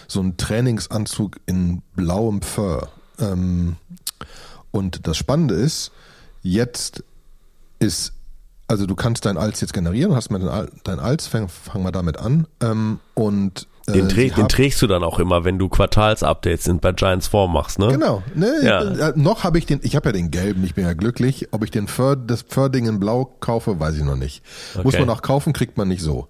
[0.07, 2.89] so Trainingsanzug in blauem Fur.
[3.19, 3.77] Ähm,
[4.71, 5.91] und das Spannende ist,
[6.41, 7.03] jetzt
[7.79, 8.13] ist
[8.67, 12.17] also du kannst dein Als jetzt generieren, hast mal dein Als, fang, fang mal damit
[12.17, 12.47] an.
[12.61, 17.29] Ähm, und den, äh, den trägst du dann auch immer, wenn du Quartalsupdates bei Giants
[17.29, 17.87] 4 machst, ne?
[17.87, 18.21] Genau.
[18.35, 18.81] Ne, ja.
[18.81, 21.47] Äh, noch habe ich den, ich habe ja den gelben, ich bin ja glücklich.
[21.51, 24.43] Ob ich den För, das Förding in blau kaufe, weiß ich noch nicht.
[24.73, 24.83] Okay.
[24.83, 26.27] Muss man auch kaufen, kriegt man nicht so.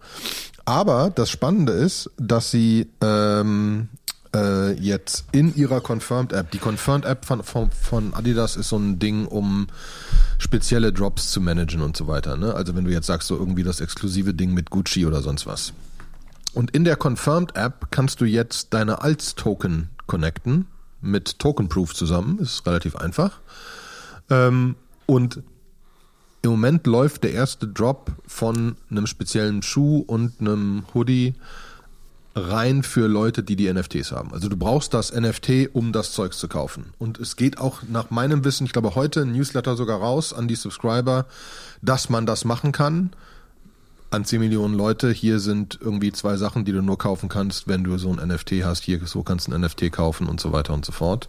[0.66, 3.90] Aber das Spannende ist, dass sie ähm,
[4.36, 8.78] äh, jetzt in ihrer Confirmed App, die Confirmed App von, von, von Adidas ist so
[8.78, 9.68] ein Ding, um
[10.38, 12.38] spezielle Drops zu managen und so weiter.
[12.38, 12.54] Ne?
[12.54, 15.74] Also wenn du jetzt sagst, so irgendwie das exklusive Ding mit Gucci oder sonst was.
[16.54, 20.66] Und in der Confirmed App kannst du jetzt deine Alts-Token connecten
[21.02, 22.40] mit Token Proof zusammen.
[22.40, 23.40] Ist relativ einfach.
[24.30, 25.42] Ähm, und
[26.42, 31.36] Im Moment läuft der erste Drop von einem speziellen Schuh und einem Hoodie
[32.38, 34.34] rein für Leute, die die NFTs haben.
[34.34, 36.94] Also du brauchst das NFT, um das Zeugs zu kaufen.
[36.98, 40.48] Und es geht auch nach meinem Wissen, ich glaube heute ein Newsletter sogar raus an
[40.48, 41.26] die Subscriber,
[41.82, 43.12] dass man das machen kann.
[44.10, 45.12] An 10 Millionen Leute.
[45.12, 48.64] Hier sind irgendwie zwei Sachen, die du nur kaufen kannst, wenn du so ein NFT
[48.64, 48.84] hast.
[48.84, 51.28] Hier so kannst du ein NFT kaufen und so weiter und so fort.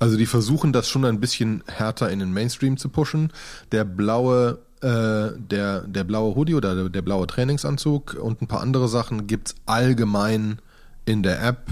[0.00, 3.32] Also die versuchen das schon ein bisschen härter in den Mainstream zu pushen.
[3.70, 8.60] Der blaue äh, der, der blaue Hoodie oder der, der, blaue Trainingsanzug und ein paar
[8.60, 10.60] andere Sachen gibt's allgemein
[11.04, 11.66] in der App,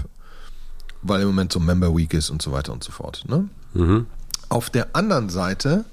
[1.01, 3.23] weil im Moment so Member Week ist und so weiter und so fort.
[3.27, 3.47] Ne?
[3.73, 4.07] Mhm.
[4.49, 5.85] Auf der anderen Seite.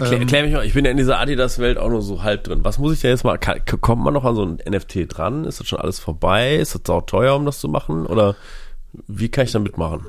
[0.00, 2.60] Ähm, klär mich mal, ich bin ja in dieser Adidas-Welt auch nur so halb drin.
[2.62, 5.44] Was muss ich da jetzt mal, kann, kommt man noch an so ein NFT dran?
[5.44, 6.56] Ist das schon alles vorbei?
[6.56, 8.06] Ist das auch teuer, um das zu machen?
[8.06, 8.36] Oder
[9.06, 10.06] wie kann ich da mitmachen?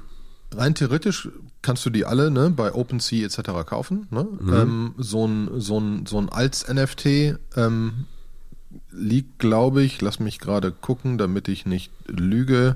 [0.55, 1.29] Rein theoretisch
[1.61, 3.65] kannst du die alle ne, bei OpenSea etc.
[3.65, 4.07] kaufen.
[4.11, 4.27] Ne?
[4.39, 4.53] Mhm.
[4.53, 8.05] Ähm, so ein, so ein, so ein Als-NFT ähm,
[8.91, 12.75] liegt, glaube ich, lass mich gerade gucken, damit ich nicht lüge.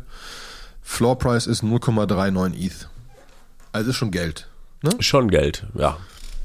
[0.81, 2.89] Floor Price ist 0,39 ETH.
[3.71, 4.47] Also ist schon Geld.
[4.81, 4.91] Ne?
[4.99, 5.97] Schon Geld, ja.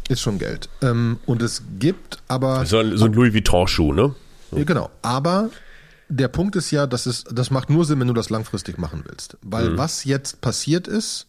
[0.09, 0.69] Ist schon Geld.
[0.81, 2.65] Ähm, und es gibt aber.
[2.65, 4.15] So ein, so ein Louis Vuitton-Schuh, ne?
[4.51, 4.65] So.
[4.65, 4.91] Genau.
[5.03, 5.51] Aber
[6.09, 9.05] der Punkt ist ja, dass es, das macht nur Sinn, wenn du das langfristig machen
[9.07, 9.37] willst.
[9.43, 9.79] Weil mhm.
[9.79, 11.27] was jetzt passiert ist,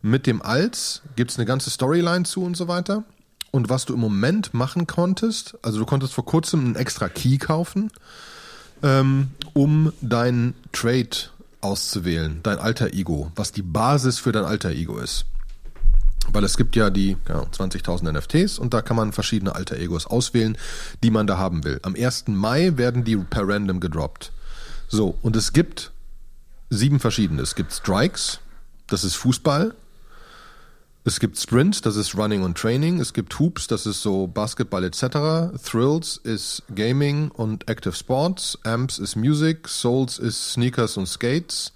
[0.00, 3.04] mit dem Als gibt's eine ganze Storyline zu und so weiter.
[3.50, 7.36] Und was du im Moment machen konntest, also du konntest vor kurzem einen extra Key
[7.38, 7.90] kaufen,
[8.82, 11.10] ähm, um deinen Trade
[11.60, 15.26] auszuwählen, dein alter Ego, was die Basis für dein alter Ego ist.
[16.30, 20.06] Weil es gibt ja die ja, 20.000 NFTs und da kann man verschiedene alter Egos
[20.06, 20.56] auswählen,
[21.02, 21.80] die man da haben will.
[21.82, 22.28] Am 1.
[22.28, 24.32] Mai werden die per random gedroppt.
[24.88, 25.90] So, und es gibt
[26.70, 27.42] sieben verschiedene.
[27.42, 28.40] Es gibt Strikes,
[28.86, 29.74] das ist Fußball.
[31.04, 33.00] Es gibt Sprints, das ist Running und Training.
[33.00, 35.58] Es gibt Hoops, das ist so Basketball etc.
[35.64, 38.56] Thrills ist Gaming und Active Sports.
[38.62, 39.66] Amps ist Music.
[39.66, 41.72] Souls ist Sneakers und Skates.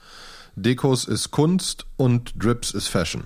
[0.54, 3.24] Dekos ist Kunst und Drips ist Fashion.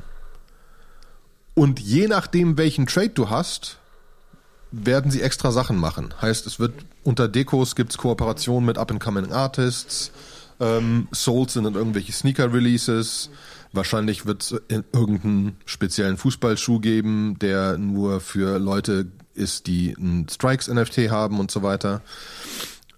[1.55, 3.79] Und je nachdem, welchen Trade du hast,
[4.71, 6.15] werden sie extra Sachen machen.
[6.21, 10.13] Heißt, es wird unter Dekos gibt's Kooperationen mit Up-and-Coming Artists,
[10.61, 13.31] ähm, Souls sind dann irgendwelche Sneaker-Releases.
[13.73, 14.61] Wahrscheinlich wird es
[14.93, 21.63] irgendeinen speziellen Fußballschuh geben, der nur für Leute ist, die ein Strikes-NFT haben und so
[21.63, 22.03] weiter.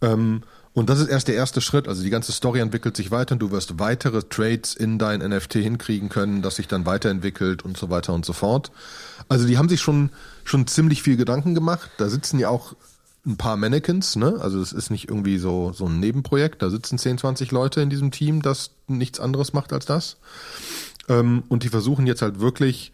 [0.01, 0.43] Ähm,
[0.75, 1.87] und das ist erst der erste Schritt.
[1.87, 5.55] Also die ganze Story entwickelt sich weiter und du wirst weitere Trades in dein NFT
[5.55, 8.73] hinkriegen können, das sich dann weiterentwickelt und so weiter und so fort.
[9.29, 10.11] Also die haben sich schon,
[10.45, 11.91] schon ziemlich viel Gedanken gemacht.
[11.99, 12.75] Da sitzen ja auch
[13.27, 14.39] ein paar Mannequins, ne?
[14.41, 16.63] Also es ist nicht irgendwie so, so ein Nebenprojekt.
[16.63, 20.17] Da sitzen 10, 20 Leute in diesem Team, das nichts anderes macht als das.
[21.09, 22.93] Ähm, und die versuchen jetzt halt wirklich,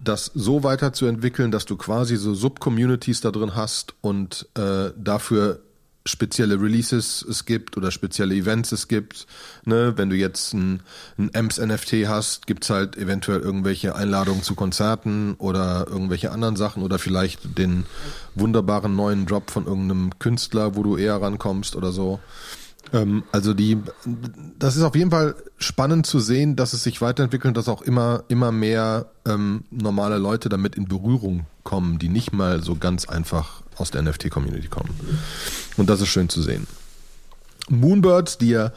[0.00, 5.60] das so weiterzuentwickeln, dass du quasi so Sub-Communities da drin hast und äh, dafür
[6.06, 9.26] spezielle Releases es gibt oder spezielle Events es gibt.
[9.64, 9.94] Ne?
[9.96, 10.80] Wenn du jetzt ein,
[11.18, 16.82] ein Amps NFT hast, gibt's halt eventuell irgendwelche Einladungen zu Konzerten oder irgendwelche anderen Sachen
[16.82, 17.84] oder vielleicht den
[18.34, 22.20] wunderbaren neuen Drop von irgendeinem Künstler, wo du eher rankommst oder so.
[22.92, 23.78] Ähm, also die,
[24.58, 28.24] das ist auf jeden Fall spannend zu sehen, dass es sich weiterentwickelt dass auch immer,
[28.28, 33.62] immer mehr ähm, normale Leute damit in Berührung kommen, die nicht mal so ganz einfach
[33.76, 34.94] aus der NFT-Community kommen.
[35.76, 36.66] Und das ist schön zu sehen.
[37.68, 38.72] Moonbirds, die ja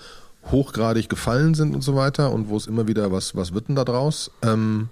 [0.51, 3.75] hochgradig gefallen sind und so weiter und wo es immer wieder was, was wird denn
[3.75, 4.89] da draus, ähm,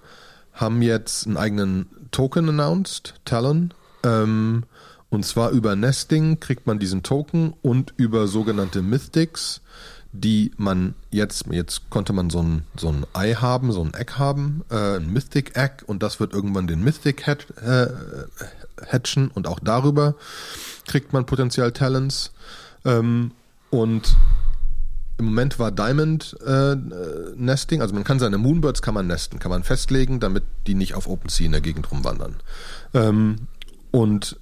[0.53, 3.73] haben jetzt einen eigenen Token announced, Talon.
[4.03, 4.63] Ähm,
[5.09, 9.61] und zwar über Nesting kriegt man diesen Token und über sogenannte Mythics,
[10.11, 14.13] die man jetzt, jetzt konnte man so ein, so ein Ei haben, so ein Egg
[14.17, 17.87] haben, äh, ein Mythic Egg und das wird irgendwann den Mythic Head, äh,
[18.87, 20.15] hatchen und auch darüber
[20.87, 22.31] kriegt man potenziell Talents.
[22.83, 23.31] Ähm,
[23.69, 24.15] und
[25.17, 26.75] im Moment war Diamond äh,
[27.35, 30.93] Nesting, also man kann seine Moonbirds kann man nesten, kann man festlegen, damit die nicht
[30.93, 32.35] auf OpenSea in der Gegend rumwandern.
[32.93, 33.47] Ähm,
[33.91, 34.37] und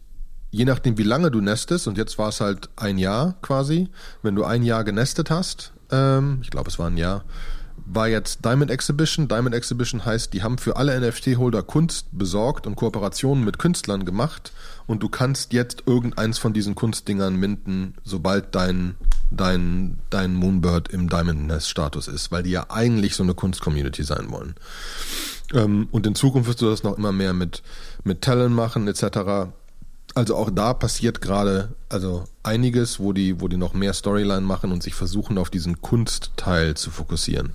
[0.50, 3.90] je nachdem, wie lange du nestest, und jetzt war es halt ein Jahr quasi,
[4.24, 7.24] wenn du ein Jahr genestet hast, ähm, ich glaube, es war ein Jahr,
[7.86, 9.28] war jetzt Diamond Exhibition.
[9.28, 14.54] Diamond Exhibition heißt, die haben für alle NFT-Holder Kunst besorgt und Kooperationen mit Künstlern gemacht
[14.88, 18.96] und du kannst jetzt irgendeins von diesen Kunstdingern minden, sobald dein,
[19.32, 24.04] dein, dein Moonbird im Diamond Nest Status ist, weil die ja eigentlich so eine Kunst-Community
[24.04, 24.56] sein wollen.
[25.54, 27.64] Ähm, und in Zukunft wirst du das noch immer mehr mit,
[28.04, 29.52] mit Talent machen, etc
[30.16, 34.72] also auch da passiert gerade also einiges, wo die, wo die noch mehr Storyline machen
[34.72, 37.54] und sich versuchen, auf diesen Kunstteil zu fokussieren.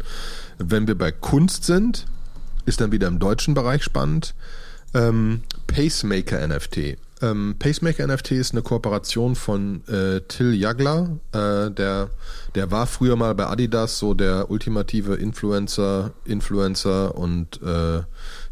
[0.59, 2.07] Wenn wir bei Kunst sind,
[2.67, 4.35] ist dann wieder im deutschen Bereich spannend.
[4.95, 6.97] Ähm, Pacemaker NFT.
[7.21, 11.19] ähm, Pacemaker NFT ist eine Kooperation von äh, Till Jagler.
[11.33, 12.11] Äh, der,
[12.55, 18.03] der war früher mal bei Adidas so der ultimative Influencer, Influencer und äh,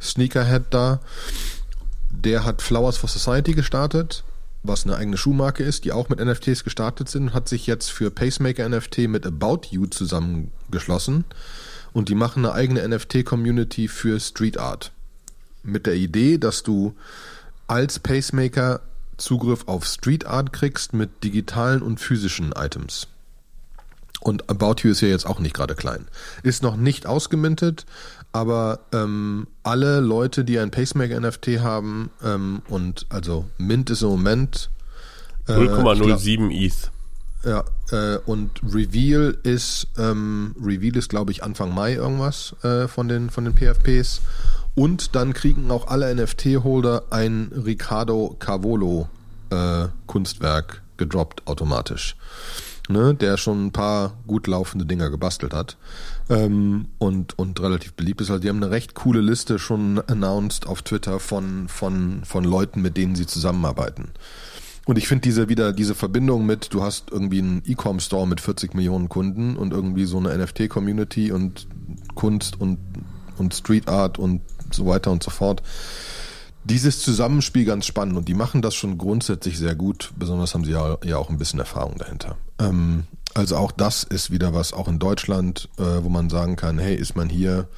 [0.01, 1.01] Sneakerhead da.
[2.25, 4.25] Der hat Flowers for Society gestartet,
[4.63, 8.11] was eine eigene Schuhmarke ist, die auch mit NFTs gestartet sind, hat sich jetzt für
[8.11, 11.25] Pacemaker NFT mit About You zusammengeschlossen
[11.93, 14.93] und die machen eine eigene NFT-Community für Street Art.
[15.63, 16.95] Mit der Idee, dass du
[17.67, 18.81] als Pacemaker
[19.19, 23.09] Zugriff auf Street Art kriegst mit digitalen und physischen Items.
[24.21, 26.07] Und About You ist ja jetzt auch nicht gerade klein.
[26.43, 27.87] Ist noch nicht ausgemintet,
[28.37, 34.69] aber ähm, alle Leute, die ein Pacemaker-NFT haben, ähm, und also Mint ist im Moment
[35.49, 36.91] äh, 0,07 ETH.
[37.45, 43.09] Ja, äh, und Reveal ist, ähm, Reveal ist, glaube ich, Anfang Mai irgendwas äh, von,
[43.09, 44.21] den, von den PFPs.
[44.75, 49.09] Und dann kriegen auch alle NFT-Holder ein Ricardo Cavolo
[49.49, 52.17] äh, Kunstwerk gedroppt automatisch.
[52.89, 55.77] Ne, der schon ein paar gut laufende Dinger gebastelt hat
[56.29, 58.31] ähm, und, und relativ beliebt ist.
[58.31, 62.83] Also die haben eine recht coole Liste schon announced auf Twitter von, von, von Leuten,
[62.83, 64.11] mit denen sie zusammenarbeiten.
[64.87, 68.73] Und ich finde diese wieder diese Verbindung mit, du hast irgendwie einen E-Com-Store mit 40
[68.75, 71.67] Millionen Kunden und irgendwie so eine NFT-Community und
[72.15, 72.79] Kunst und,
[73.37, 75.61] und Street Art und so weiter und so fort.
[76.63, 80.13] Dieses Zusammenspiel ganz spannend und die machen das schon grundsätzlich sehr gut.
[80.17, 82.37] Besonders haben sie ja, ja auch ein bisschen Erfahrung dahinter.
[82.61, 83.05] Ähm,
[83.37, 86.95] also auch das ist wieder was, auch in Deutschland, äh, wo man sagen kann, hey,
[86.95, 87.69] ist man hier,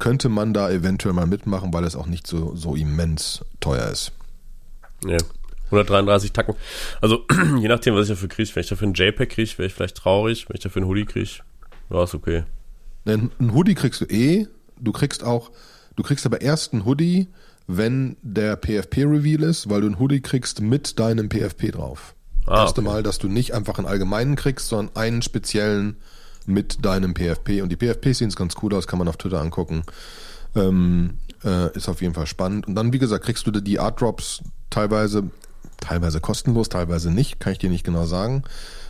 [0.00, 4.10] könnte man da eventuell mal mitmachen, weil es auch nicht so, so immens teuer ist.
[5.06, 5.18] Ja.
[5.66, 6.54] 133 Tacken.
[7.00, 7.24] Also,
[7.60, 9.96] je nachdem, was ich dafür kriege, wenn ich dafür einen JPEG kriege, wäre ich vielleicht
[9.96, 10.48] traurig.
[10.48, 11.30] Wenn ich dafür einen Hoodie kriege,
[11.88, 12.42] war es okay.
[13.04, 14.48] Ein Hoodie kriegst du eh.
[14.80, 15.52] Du kriegst auch,
[15.94, 17.28] du kriegst aber erst einen Hoodie,
[17.68, 22.15] wenn der PFP-Reveal ist, weil du einen Hoodie kriegst mit deinem PFP drauf.
[22.46, 22.90] Ah, Erste okay.
[22.90, 25.96] Mal, dass du nicht einfach einen allgemeinen kriegst, sondern einen speziellen
[26.46, 27.62] mit deinem PFP.
[27.62, 29.82] Und die PFPs sehen ganz cool aus, kann man auf Twitter angucken.
[30.54, 32.66] Ähm, äh, ist auf jeden Fall spannend.
[32.66, 35.24] Und dann, wie gesagt, kriegst du die Art Drops teilweise
[35.80, 38.42] teilweise kostenlos, teilweise nicht, kann ich dir nicht genau sagen.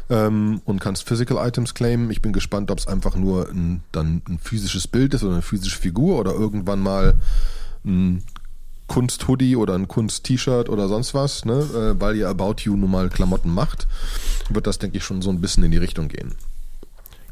[0.09, 2.11] Ähm, und kannst Physical Items claimen.
[2.11, 5.43] Ich bin gespannt, ob es einfach nur ein, dann ein physisches Bild ist oder eine
[5.43, 7.15] physische Figur oder irgendwann mal
[7.85, 8.23] ein
[8.87, 11.55] Kunst-Hoodie oder ein Kunst-T-Shirt oder sonst was, ne?
[11.55, 13.87] Äh, weil ihr About You nun mal Klamotten macht,
[14.49, 16.35] wird das, denke ich, schon so ein bisschen in die Richtung gehen.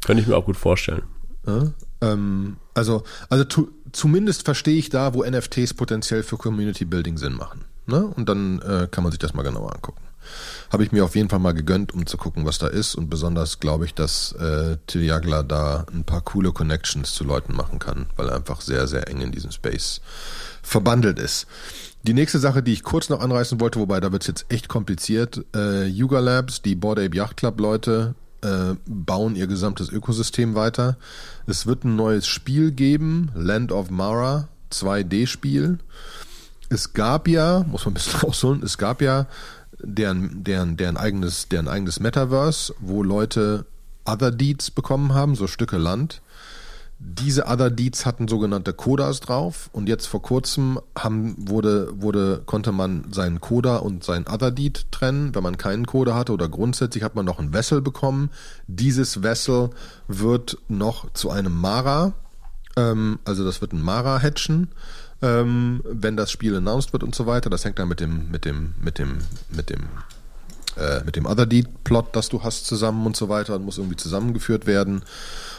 [0.05, 1.03] Könnte ich mir auch gut vorstellen.
[1.47, 1.71] Ja?
[2.01, 7.33] Ähm, also, also tu, zumindest verstehe ich da, wo NFTs potenziell für Community Building Sinn
[7.33, 7.65] machen.
[7.87, 8.05] Ne?
[8.05, 10.01] Und dann äh, kann man sich das mal genauer angucken.
[10.71, 12.95] Habe ich mir auf jeden Fall mal gegönnt, um zu gucken, was da ist.
[12.95, 17.55] Und besonders glaube ich, dass äh, Till Jagler da ein paar coole Connections zu Leuten
[17.55, 20.01] machen kann, weil er einfach sehr, sehr eng in diesem Space
[20.65, 21.47] verbandelt ist.
[22.03, 24.67] Die nächste Sache, die ich kurz noch anreißen wollte, wobei da wird es jetzt echt
[24.67, 25.43] kompliziert.
[25.55, 30.97] Äh, Yuga Labs, die Board Ape Yacht Club Leute, äh, bauen ihr gesamtes Ökosystem weiter.
[31.47, 35.79] Es wird ein neues Spiel geben, Land of Mara, 2D-Spiel
[36.69, 39.27] es gab ja, muss man ein bisschen ausholen, es gab ja
[39.79, 43.65] deren, deren, deren eigenes, deren eigenes Metaverse, wo Leute
[44.05, 46.21] Other Deeds bekommen haben, so Stücke Land.
[47.07, 52.71] Diese Other Deeds hatten sogenannte Codas drauf und jetzt vor kurzem haben, wurde, wurde, konnte
[52.71, 57.03] man seinen Coda und sein Other Deed trennen, wenn man keinen Coda hatte oder grundsätzlich
[57.03, 58.31] hat man noch ein Vessel bekommen.
[58.67, 59.69] Dieses Vessel
[60.07, 62.13] wird noch zu einem Mara,
[62.75, 64.69] ähm, also das wird ein Mara hatchen
[65.21, 67.49] ähm, wenn das Spiel announced wird und so weiter.
[67.49, 69.17] Das hängt dann mit dem, mit dem, mit dem,
[69.49, 69.81] mit dem,
[70.77, 73.77] äh, mit dem Other Deed Plot, das du hast, zusammen und so weiter und muss
[73.77, 75.03] irgendwie zusammengeführt werden.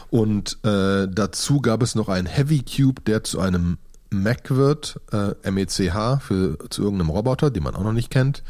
[0.09, 3.77] Und äh, dazu gab es noch einen Heavy Cube, der zu einem
[4.09, 8.43] Mac wird, äh, MECH, für, zu irgendeinem Roboter, den man auch noch nicht kennt.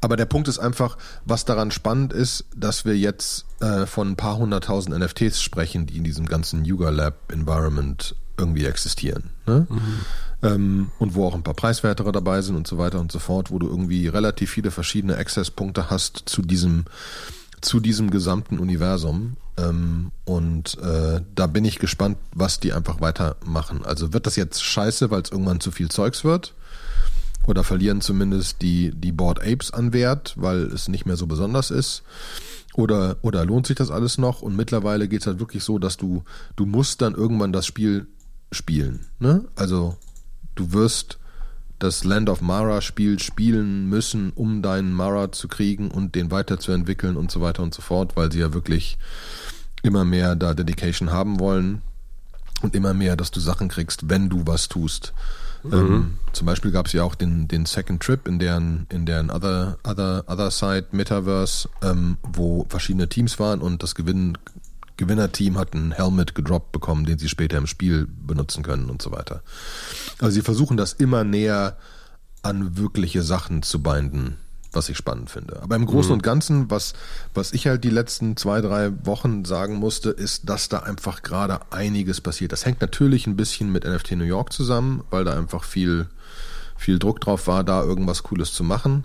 [0.00, 4.16] Aber der Punkt ist einfach, was daran spannend ist, dass wir jetzt äh, von ein
[4.16, 9.30] paar hunderttausend NFTs sprechen, die in diesem ganzen Yuga Lab Environment irgendwie existieren.
[9.46, 9.66] Ne?
[9.70, 10.00] Mhm.
[10.42, 13.52] Ähm, und wo auch ein paar Preiswertere dabei sind und so weiter und so fort,
[13.52, 16.86] wo du irgendwie relativ viele verschiedene Access-Punkte hast zu diesem,
[17.60, 19.36] zu diesem gesamten Universum.
[19.56, 23.84] Ähm, und äh, da bin ich gespannt, was die einfach weitermachen.
[23.84, 26.54] Also wird das jetzt scheiße, weil es irgendwann zu viel Zeugs wird?
[27.46, 31.70] Oder verlieren zumindest die, die Board Apes an Wert, weil es nicht mehr so besonders
[31.70, 32.02] ist?
[32.74, 34.42] Oder, oder lohnt sich das alles noch?
[34.42, 36.22] Und mittlerweile geht es halt wirklich so, dass du,
[36.56, 38.06] du musst dann irgendwann das Spiel
[38.52, 39.06] spielen.
[39.18, 39.44] Ne?
[39.56, 39.96] Also
[40.54, 41.18] du wirst
[41.82, 47.16] das Land of Mara Spiel spielen müssen, um deinen Mara zu kriegen und den weiterzuentwickeln
[47.16, 48.98] und so weiter und so fort, weil sie ja wirklich
[49.82, 51.82] immer mehr da Dedication haben wollen
[52.62, 55.12] und immer mehr, dass du Sachen kriegst, wenn du was tust.
[55.64, 55.72] Mhm.
[55.72, 59.30] Ähm, zum Beispiel gab es ja auch den, den Second Trip in deren, in deren
[59.30, 64.38] Other, Other, Other Side Metaverse, ähm, wo verschiedene Teams waren und das Gewinn,
[64.96, 69.12] Gewinnerteam hat einen Helmet gedroppt bekommen, den sie später im Spiel benutzen können und so
[69.12, 69.42] weiter.
[70.18, 71.76] Also sie versuchen das immer näher
[72.42, 74.36] an wirkliche Sachen zu binden,
[74.72, 75.62] was ich spannend finde.
[75.62, 76.14] Aber im Großen mhm.
[76.14, 76.92] und Ganzen, was,
[77.34, 81.60] was ich halt die letzten zwei, drei Wochen sagen musste, ist, dass da einfach gerade
[81.70, 82.52] einiges passiert.
[82.52, 86.06] Das hängt natürlich ein bisschen mit NFT New York zusammen, weil da einfach viel,
[86.76, 89.04] viel Druck drauf war, da irgendwas Cooles zu machen.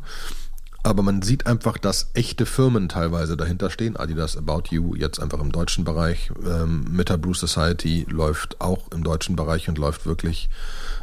[0.88, 3.98] Aber man sieht einfach, dass echte Firmen teilweise dahinter stehen.
[3.98, 6.32] Adidas About You jetzt einfach im deutschen Bereich.
[6.46, 10.50] Ähm, Meta Brew Society läuft auch im deutschen Bereich und läuft wirklich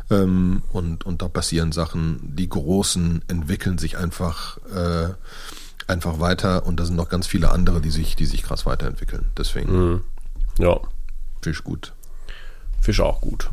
[0.09, 2.18] ähm, und, und da passieren Sachen.
[2.22, 5.11] Die Großen entwickeln sich einfach, äh,
[5.87, 9.26] einfach weiter und da sind noch ganz viele andere, die sich, die sich krass weiterentwickeln.
[9.37, 9.91] Deswegen.
[9.91, 10.01] Mhm.
[10.59, 10.80] Ja.
[11.43, 11.93] Fisch gut.
[12.80, 13.51] Fisch auch gut.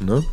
[0.00, 0.24] Ne?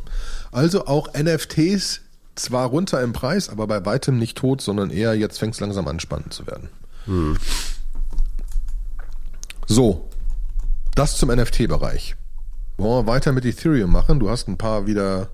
[0.53, 1.99] Also auch NFTs
[2.36, 5.88] zwar runter im Preis, aber bei weitem nicht tot, sondern eher jetzt fängt es langsam
[5.88, 6.69] an spannend zu werden.
[7.05, 7.38] Mhm.
[9.67, 10.09] So,
[10.95, 12.15] das zum NFT-Bereich.
[12.77, 14.19] Wollen wir weiter mit Ethereum machen?
[14.19, 15.29] Du hast ein paar wieder.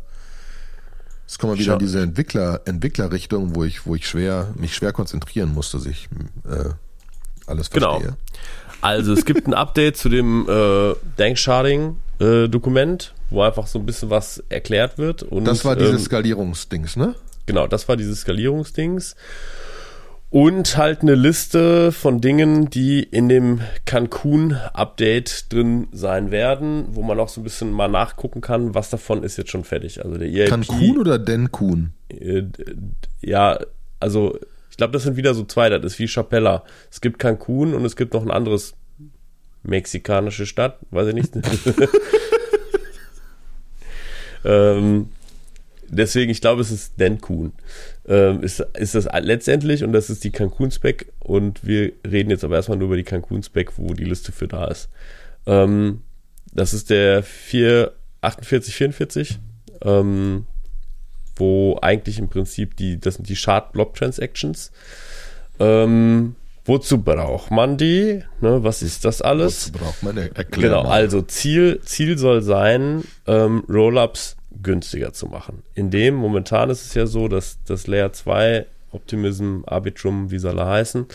[1.25, 4.93] Jetzt kommen wir wieder in diese Entwickler, Entwicklerrichtung, wo ich, wo ich schwer, mich schwer
[4.93, 6.07] konzentrieren musste, dass ich
[6.45, 6.69] äh,
[7.47, 7.99] alles genau.
[7.99, 8.11] verstehe.
[8.11, 8.21] Genau.
[8.81, 14.09] Also es gibt ein Update zu dem äh, Dank-Sharding-Dokument, äh, wo einfach so ein bisschen
[14.09, 15.23] was erklärt wird.
[15.23, 17.15] Und, das war dieses ähm, Skalierungsdings, ne?
[17.45, 19.15] Genau, das war dieses Skalierungsdings
[20.30, 27.19] und halt eine Liste von Dingen, die in dem Cancun-Update drin sein werden, wo man
[27.19, 30.03] auch so ein bisschen mal nachgucken kann, was davon ist jetzt schon fertig.
[30.03, 31.93] Also der EIP, Cancun oder Dencun?
[32.09, 32.43] Äh,
[33.21, 33.57] ja,
[34.01, 34.38] also
[34.69, 36.63] ich glaube, das sind wieder so zwei, das ist wie Chapella.
[36.91, 38.75] Es gibt Cancun und es gibt noch ein anderes
[39.63, 41.32] mexikanische Stadt, weiß ich nicht.
[44.45, 45.09] ähm,
[45.89, 47.53] deswegen, ich glaube, es ist Dencun
[48.07, 52.55] ähm, ist, ist das letztendlich und das ist die Cancun-Spec und wir reden jetzt aber
[52.55, 54.89] erstmal nur über die Cancun-Spec, wo die Liste für da ist.
[55.45, 56.01] Ähm,
[56.53, 59.39] das ist der 44844,
[59.81, 60.45] ähm,
[61.35, 64.71] wo eigentlich im Prinzip die, das sind die Chart-Block-Transactions.
[65.59, 66.35] Ähm,
[66.68, 68.24] wozu braucht man die?
[68.41, 69.74] Ne, was ist das alles?
[69.74, 70.18] Wozu braucht man?
[70.18, 70.91] Erklär genau, mal.
[70.91, 75.63] also Ziel, Ziel soll sein, ähm, Rollups günstiger zu machen.
[75.76, 80.59] In dem momentan ist es ja so, dass das Layer 2, Optimism, Arbitrum, wie soll
[80.59, 81.05] er heißen,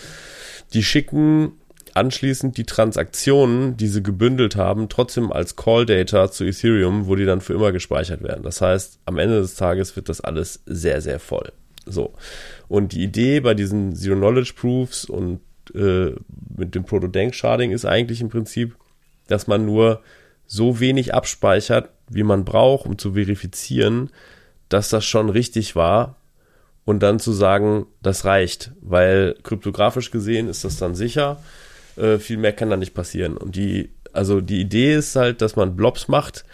[0.72, 1.52] die schicken
[1.94, 7.26] anschließend die Transaktionen, die sie gebündelt haben, trotzdem als Call Data zu Ethereum, wo die
[7.26, 8.42] dann für immer gespeichert werden.
[8.42, 11.52] Das heißt, am Ende des Tages wird das alles sehr, sehr voll.
[11.84, 12.14] So.
[12.72, 15.40] Und die Idee bei diesen Zero Knowledge Proofs und
[15.74, 16.12] äh,
[16.56, 18.76] mit dem Proto-Dank-Sharding ist eigentlich im Prinzip,
[19.26, 20.00] dass man nur
[20.46, 24.08] so wenig abspeichert, wie man braucht, um zu verifizieren,
[24.70, 26.16] dass das schon richtig war
[26.86, 31.42] und dann zu sagen, das reicht, weil kryptografisch gesehen ist das dann sicher.
[31.96, 33.36] Äh, viel mehr kann da nicht passieren.
[33.36, 36.46] Und die, also die Idee ist halt, dass man Blobs macht.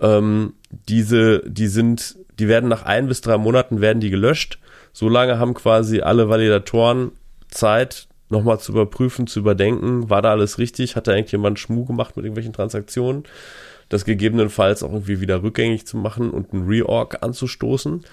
[0.00, 0.54] Ähm,
[0.88, 4.58] diese, die sind, die werden nach ein bis drei Monaten werden die gelöscht.
[4.92, 7.12] So lange haben quasi alle Validatoren
[7.48, 12.16] Zeit, nochmal zu überprüfen, zu überdenken, war da alles richtig, hat da irgendjemand Schmuh gemacht
[12.16, 13.24] mit irgendwelchen Transaktionen
[13.90, 18.04] das gegebenenfalls auch irgendwie wieder rückgängig zu machen und einen Reorg anzustoßen.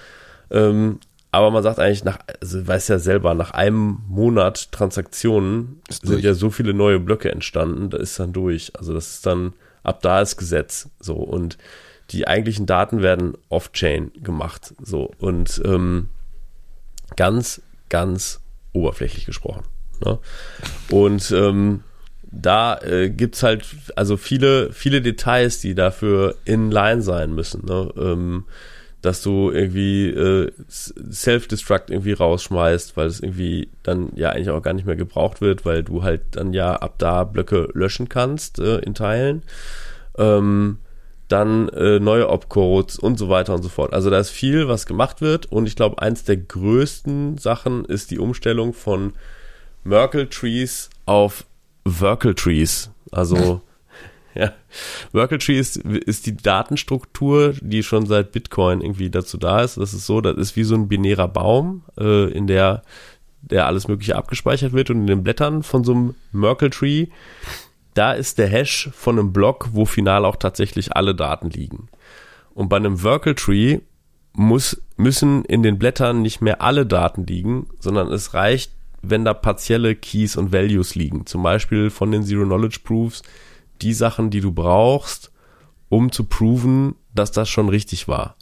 [0.52, 1.00] Ähm,
[1.32, 6.34] aber man sagt eigentlich nach, also weiß ja selber, nach einem Monat Transaktionen sind ja
[6.34, 8.72] so viele neue Blöcke entstanden, da ist dann durch.
[8.76, 9.54] Also das ist dann,
[9.84, 10.90] ab da ist Gesetz.
[11.00, 11.58] So und
[12.10, 14.74] die eigentlichen Daten werden off-chain gemacht.
[14.82, 16.10] So und ähm,
[17.18, 18.40] ganz, ganz
[18.72, 19.64] oberflächlich gesprochen.
[20.06, 20.20] Ne?
[20.90, 21.84] Und ähm,
[22.24, 23.66] da äh, gibt's halt
[23.96, 27.66] also viele, viele Details, die dafür in line sein müssen.
[27.66, 27.92] Ne?
[27.98, 28.46] Ähm,
[29.02, 34.74] dass du irgendwie äh, Self-Destruct irgendwie rausschmeißt, weil es irgendwie dann ja eigentlich auch gar
[34.74, 38.80] nicht mehr gebraucht wird, weil du halt dann ja ab da Blöcke löschen kannst äh,
[38.80, 39.44] in Teilen.
[40.18, 40.80] Ähm,
[41.28, 43.94] dann äh, neue Opcodes und so weiter und so fort.
[43.94, 48.12] Also da ist viel, was gemacht wird und ich glaube, eins der größten Sachen ist
[48.12, 49.14] die Umstellung von
[49.84, 51.46] Merkle Trees auf
[51.86, 52.92] Workle Trees.
[53.12, 53.62] Also,
[54.36, 54.54] ja,
[55.14, 59.78] Workle Tree ist, ist die Datenstruktur, die schon seit Bitcoin irgendwie dazu da ist.
[59.78, 62.84] Das ist so, das ist wie so ein binärer Baum, äh, in der,
[63.42, 67.08] der alles Mögliche abgespeichert wird und in den Blättern von so einem Merkle Tree,
[67.98, 71.90] da ist der Hash von einem Block, wo final auch tatsächlich alle Daten liegen.
[72.54, 73.80] Und bei einem Workle Tree
[74.34, 78.72] muss, müssen in den Blättern nicht mehr alle Daten liegen, sondern es reicht
[79.02, 81.26] wenn da partielle Keys und Values liegen.
[81.26, 83.24] Zum Beispiel von den Zero Knowledge Proofs
[83.82, 85.32] die Sachen, die du brauchst,
[85.90, 88.36] um zu proven, dass das schon richtig war.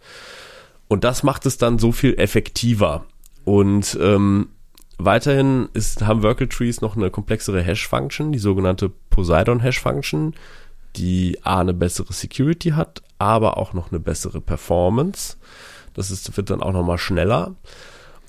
[0.87, 3.05] Und das macht es dann so viel effektiver.
[3.43, 4.49] Und ähm,
[4.97, 10.33] weiterhin ist, haben Workle Trees noch eine komplexere Hash-Function, die sogenannte Poseidon Hash-Function,
[10.95, 15.37] die A eine bessere Security hat, aber auch noch eine bessere Performance.
[15.93, 17.55] Das ist, wird dann auch nochmal schneller.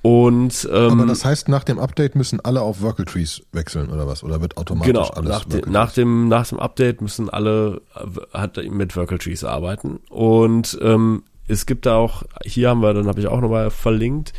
[0.02, 4.06] Und, ähm, Aber das heißt, nach dem Update müssen alle auf Workle Trees wechseln oder
[4.06, 4.22] was?
[4.22, 8.38] Oder wird automatisch genau, alles nach, de, nach, dem, nach dem Update müssen alle äh,
[8.38, 9.98] hat mit Workle Trees arbeiten.
[10.08, 14.32] Und ähm, es gibt da auch, hier haben wir, dann habe ich auch nochmal verlinkt,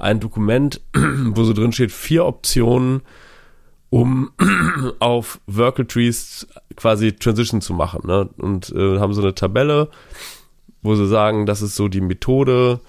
[0.00, 3.02] ein Dokument, wo so drin steht, vier Optionen,
[3.90, 4.30] um
[4.98, 6.46] auf Workle Trees
[6.76, 8.02] quasi Transition zu machen.
[8.06, 8.28] Ne?
[8.38, 9.88] Und äh, haben so eine Tabelle,
[10.82, 12.80] wo sie sagen, das ist so die Methode,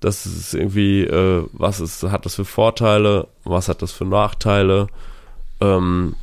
[0.00, 4.86] das ist irgendwie, äh, was ist, hat das für Vorteile, was hat das für Nachteile.
[5.60, 6.14] Ähm,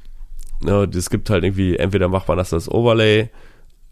[0.65, 3.29] ja, es gibt halt irgendwie, entweder macht man das als Overlay,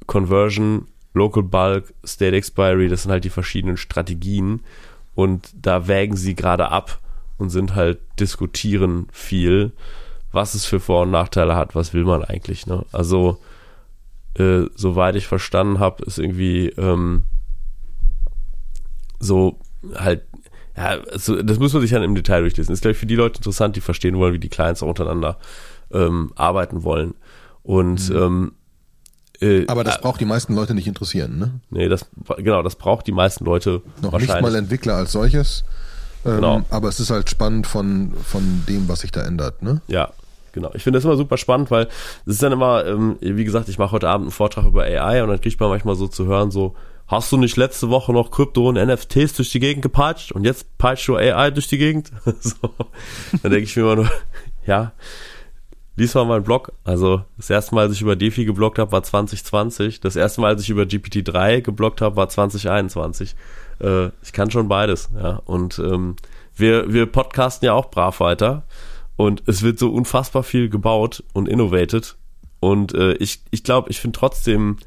[0.08, 4.62] Conversion, Local Bulk, State Expiry, das sind halt die verschiedenen Strategien
[5.16, 7.00] und da wägen sie gerade ab
[7.38, 9.72] und sind halt diskutieren viel,
[10.32, 12.86] was es für Vor- und Nachteile hat, was will man eigentlich, ne?
[12.92, 13.40] Also,
[14.38, 17.24] äh, soweit ich verstanden habe, ist irgendwie ähm,
[19.20, 19.60] so
[19.96, 20.24] halt,
[20.78, 22.74] ja, also das muss man sich dann im Detail durchlesen.
[22.74, 25.38] Ist, glaube ich, für die Leute interessant, die verstehen wollen, wie die Clients auch untereinander
[25.92, 27.14] ähm, arbeiten wollen.
[27.64, 28.18] Und Mhm.
[28.18, 28.52] ähm,
[29.42, 31.60] äh, Aber das äh, braucht die meisten Leute nicht interessieren, ne?
[31.70, 32.06] nee, das
[32.38, 35.64] genau, das braucht die meisten Leute Noch nicht mal Entwickler als solches.
[36.26, 36.62] Ähm, Genau.
[36.70, 39.82] Aber es ist halt spannend von, von dem, was sich da ändert, ne?
[39.88, 40.10] Ja,
[40.54, 40.72] genau.
[40.74, 41.88] Ich finde das immer super spannend, weil
[42.26, 45.22] es ist dann immer, ähm, wie gesagt, ich mache heute Abend einen Vortrag über AI
[45.22, 46.76] und dann kriegt man manchmal so zu hören, so,
[47.08, 50.78] hast du nicht letzte Woche noch Krypto und NFTs durch die Gegend gepeitscht und jetzt
[50.78, 52.12] peitscht du AI durch die Gegend?
[52.40, 52.56] so.
[53.44, 54.12] Dann denke ich mir immer nur,
[54.66, 54.94] ja,
[55.96, 56.74] lies mal meinen Blog.
[56.84, 60.02] Also das erste Mal, als ich über DeFi gebloggt habe, war 2020.
[60.02, 63.36] Das erste Mal, als ich über GPT-3 gebloggt habe, war 2021.
[63.80, 65.42] Äh, ich kann schon beides, ja.
[65.46, 66.16] Und ähm,
[66.56, 68.64] wir, wir podcasten ja auch brav weiter.
[69.18, 72.18] Und es wird so unfassbar viel gebaut und innovated.
[72.60, 74.78] Und äh, ich, ich glaube, ich finde trotzdem,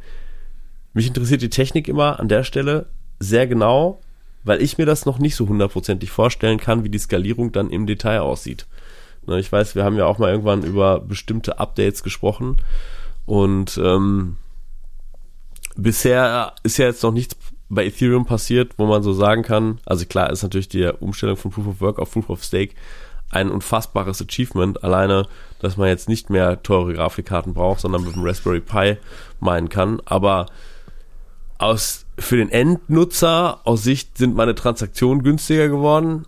[0.92, 2.86] mich interessiert die Technik immer an der Stelle
[3.18, 4.00] sehr genau,
[4.44, 7.86] weil ich mir das noch nicht so hundertprozentig vorstellen kann, wie die Skalierung dann im
[7.86, 8.66] Detail aussieht.
[9.28, 12.56] Ne, ich weiß, wir haben ja auch mal irgendwann über bestimmte Updates gesprochen
[13.26, 14.38] und ähm,
[15.76, 17.36] bisher ist ja jetzt noch nichts
[17.68, 21.50] bei Ethereum passiert, wo man so sagen kann, also klar ist natürlich die Umstellung von
[21.50, 22.74] Proof of Work auf Proof of Stake
[23.30, 25.26] ein unfassbares Achievement, alleine,
[25.60, 28.96] dass man jetzt nicht mehr teure Grafikkarten braucht, sondern mit dem Raspberry Pi
[29.40, 30.46] meinen kann, aber
[31.58, 36.24] aus, für den Endnutzer aus Sicht sind meine Transaktionen günstiger geworden?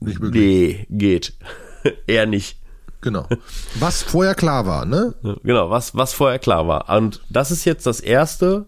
[0.00, 0.42] Nicht wirklich.
[0.42, 1.34] Nee, geht.
[2.06, 2.58] Eher nicht.
[3.00, 3.26] Genau.
[3.78, 5.14] Was vorher klar war, ne?
[5.42, 6.88] Genau, was, was vorher klar war.
[6.94, 8.66] Und das ist jetzt das erste,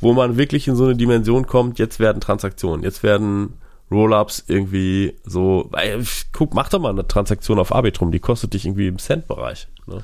[0.00, 3.54] wo man wirklich in so eine Dimension kommt, jetzt werden Transaktionen, jetzt werden
[3.90, 8.66] Rollups irgendwie so, weil, guck, mach doch mal eine Transaktion auf Arbitrum, die kostet dich
[8.66, 9.68] irgendwie im Cent-Bereich.
[9.86, 10.02] Ne?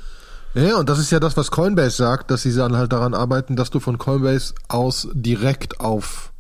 [0.55, 3.55] Ja, und das ist ja das, was Coinbase sagt, dass sie dann halt daran arbeiten,
[3.55, 6.33] dass du von Coinbase aus direkt auf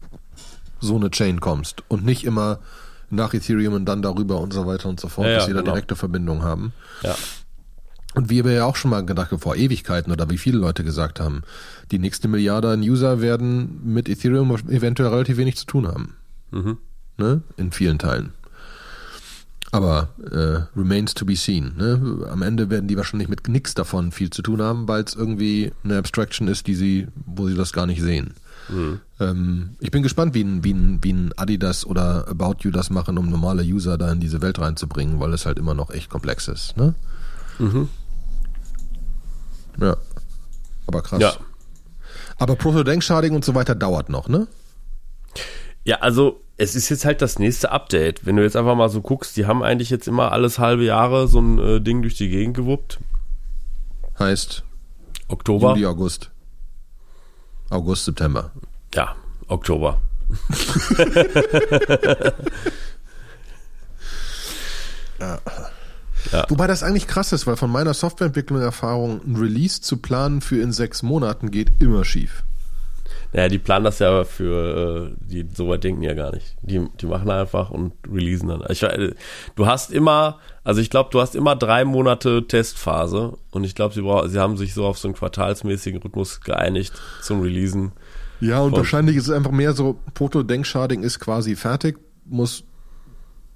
[0.80, 2.58] so eine Chain kommst und nicht immer
[3.10, 5.60] nach Ethereum und dann darüber und so weiter und so fort, Ja, dass sie da
[5.60, 5.72] genau.
[5.72, 6.72] direkte Verbindung haben.
[7.02, 7.14] Ja.
[8.14, 10.82] Und wie wir ja auch schon mal gedacht haben, vor Ewigkeiten oder wie viele Leute
[10.82, 11.42] gesagt haben,
[11.92, 16.16] die nächste Milliarde an User werden mit Ethereum eventuell relativ wenig zu tun haben.
[16.50, 16.78] Mhm.
[17.18, 17.42] Ne?
[17.56, 18.32] In vielen Teilen.
[19.72, 21.76] Aber äh, remains to be seen.
[21.76, 22.26] Ne?
[22.30, 25.72] Am Ende werden die wahrscheinlich mit nix davon viel zu tun haben, weil es irgendwie
[25.84, 28.34] eine Abstraction ist, die sie, wo sie das gar nicht sehen.
[29.18, 32.90] Ähm, ich bin gespannt, wie ein, wie, ein, wie ein Adidas oder About You das
[32.90, 36.10] machen, um normale User da in diese Welt reinzubringen, weil es halt immer noch echt
[36.10, 36.76] komplex ist.
[36.76, 36.94] Ne?
[39.80, 39.96] Ja.
[40.86, 41.20] Aber krass.
[41.20, 41.34] Ja.
[42.38, 44.46] Aber Proto-Denksharding und so weiter dauert noch, ne?
[45.84, 48.26] Ja, also es ist jetzt halt das nächste Update.
[48.26, 51.26] Wenn du jetzt einfach mal so guckst, die haben eigentlich jetzt immer alles halbe Jahre
[51.26, 52.98] so ein äh, Ding durch die Gegend gewuppt.
[54.18, 54.62] Heißt
[55.28, 55.70] Oktober.
[55.70, 56.30] Juli, August.
[57.70, 58.50] August, September.
[58.94, 59.16] Ja,
[59.48, 60.02] Oktober.
[66.32, 66.46] Ja.
[66.48, 70.62] Wobei das eigentlich krass ist, weil von meiner Softwareentwicklung Erfahrung ein Release zu planen für
[70.62, 72.42] in sechs Monaten geht immer schief.
[73.32, 76.56] Naja, die planen das ja für, äh, die so weit denken ja gar nicht.
[76.62, 78.64] Die, die machen einfach und releasen dann.
[78.70, 79.14] Ich, äh,
[79.54, 83.94] du hast immer, also ich glaube, du hast immer drei Monate Testphase und ich glaube,
[83.94, 87.92] sie, brauch- sie haben sich so auf so einen quartalsmäßigen Rhythmus geeinigt zum Releasen.
[88.40, 92.64] Ja, und wahrscheinlich ist es einfach mehr so, Proto-Denksharding ist quasi fertig, muss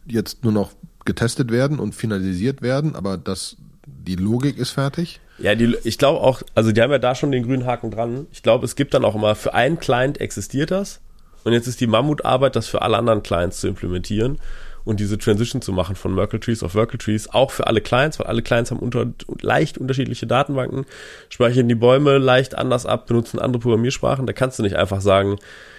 [0.07, 0.72] jetzt nur noch
[1.05, 3.57] getestet werden und finalisiert werden, aber das,
[3.87, 5.20] die Logik ist fertig.
[5.39, 8.26] Ja, die, ich glaube auch, also die haben ja da schon den grünen Haken dran.
[8.32, 11.01] Ich glaube, es gibt dann auch immer, für einen Client existiert das
[11.43, 14.39] Und jetzt ist die Mammutarbeit, das für alle anderen Clients zu implementieren
[14.85, 18.18] und diese Transition zu machen von Merkle Trees auf Merkle Trees, auch für alle Clients,
[18.18, 19.07] weil alle Clients haben unter,
[19.41, 20.85] leicht unterschiedliche Datenbanken,
[21.30, 24.26] speichern die Bäume leicht anders ab, benutzen andere Programmiersprachen.
[24.26, 25.39] Da kannst du nicht einfach sagen,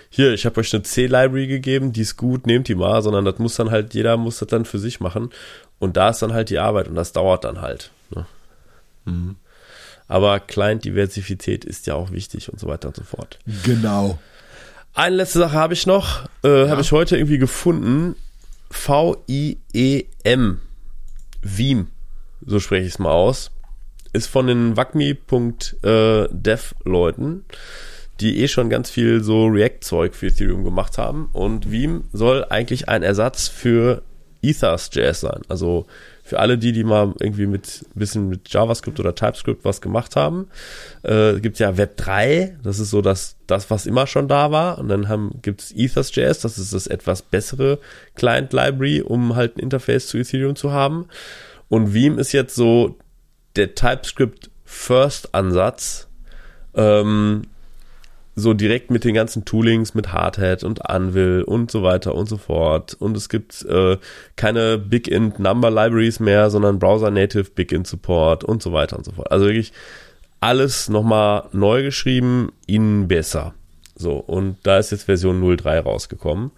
[0.10, 3.38] hier, ich habe euch eine C-Library gegeben, die ist gut, nehmt die mal, sondern das
[3.38, 5.30] muss dann halt, jeder muss das dann für sich machen.
[5.78, 7.91] Und da ist dann halt die Arbeit und das dauert dann halt.
[8.12, 8.26] Ne?
[9.06, 9.36] Mhm.
[10.08, 13.39] Aber Client-Diversifizität ist ja auch wichtig und so weiter und so fort.
[13.64, 14.20] Genau.
[14.93, 16.70] Eine letzte Sache habe ich noch, äh, ja.
[16.70, 18.16] habe ich heute irgendwie gefunden.
[18.72, 20.60] V-I-E-M.
[21.45, 21.88] Veeam,
[22.45, 23.51] so spreche ich es mal aus,
[24.14, 27.45] ist von den wacmi.dev-Leuten,
[28.20, 31.30] die eh schon ganz viel so React-Zeug für Ethereum gemacht haben.
[31.34, 34.01] Und Veeam soll eigentlich ein Ersatz für
[34.41, 35.41] Ethers.js sein.
[35.49, 35.86] Also
[36.26, 40.16] für alle die, die mal irgendwie mit ein bisschen mit JavaScript oder TypeScript was gemacht
[40.16, 40.48] haben,
[41.04, 44.80] äh, gibt ja Web 3, das ist so das, das, was immer schon da war.
[44.80, 47.78] Und dann haben, gibt's Ethers.js, das ist das etwas bessere
[48.16, 51.06] Client Library, um halt ein Interface zu Ethereum zu haben.
[51.70, 52.98] Und Veeam ist jetzt so
[53.56, 56.08] der TypeScript First Ansatz,
[56.74, 57.44] ähm,
[58.36, 62.38] so direkt mit den ganzen Toolings, mit Hardhead und Anvil und so weiter und so
[62.38, 62.94] fort.
[62.94, 63.98] Und es gibt äh,
[64.36, 69.14] keine Big-Int Number Libraries mehr, sondern Browser Native Big-Int Support und so weiter und so
[69.14, 69.32] fort.
[69.32, 69.72] Also wirklich
[70.42, 73.54] alles nochmal neu geschrieben, ihnen besser.
[73.96, 76.52] So, und da ist jetzt Version 0.3 rausgekommen.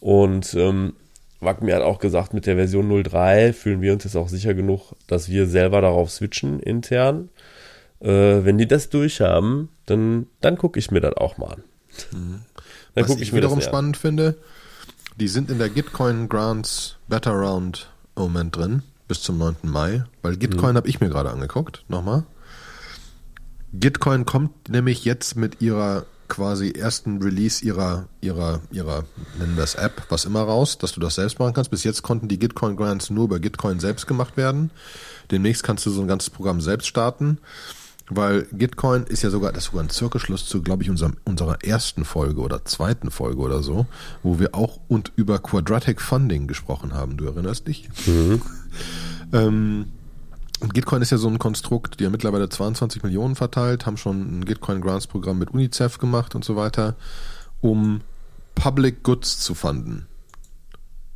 [0.00, 0.94] Und ähm,
[1.40, 4.92] Wacmi hat auch gesagt, mit der Version 0.3 fühlen wir uns jetzt auch sicher genug,
[5.06, 7.28] dass wir selber darauf switchen intern
[8.00, 11.62] äh, wenn die das durchhaben, dann, dann gucke ich mir das auch mal an.
[12.12, 12.40] Mhm.
[12.94, 14.00] Dann Was ich, ich wiederum spannend an.
[14.00, 14.36] finde,
[15.18, 19.56] die sind in der Gitcoin Grants Better Round im Moment drin, bis zum 9.
[19.62, 20.76] Mai, weil Gitcoin mhm.
[20.76, 22.24] habe ich mir gerade angeguckt, nochmal.
[23.72, 29.04] Gitcoin kommt nämlich jetzt mit ihrer quasi ersten Release ihrer, ihrer, ihrer,
[29.38, 31.70] nennen wir es App, was immer raus, dass du das selbst machen kannst.
[31.70, 34.70] Bis jetzt konnten die Gitcoin Grants nur über Gitcoin selbst gemacht werden.
[35.30, 37.38] Demnächst kannst du so ein ganzes Programm selbst starten.
[38.10, 41.62] Weil Gitcoin ist ja sogar, das ist sogar ein Zirkelschluss zu, glaube ich, unserem, unserer
[41.62, 43.86] ersten Folge oder zweiten Folge oder so,
[44.24, 47.16] wo wir auch und über Quadratic Funding gesprochen haben.
[47.16, 47.88] Du erinnerst dich?
[48.06, 48.42] Mhm.
[49.32, 49.86] ähm,
[50.60, 54.44] Gitcoin ist ja so ein Konstrukt, die haben mittlerweile 22 Millionen verteilt, haben schon ein
[54.44, 56.96] Gitcoin Grants Programm mit UNICEF gemacht und so weiter,
[57.60, 58.00] um
[58.56, 60.06] Public Goods zu fanden,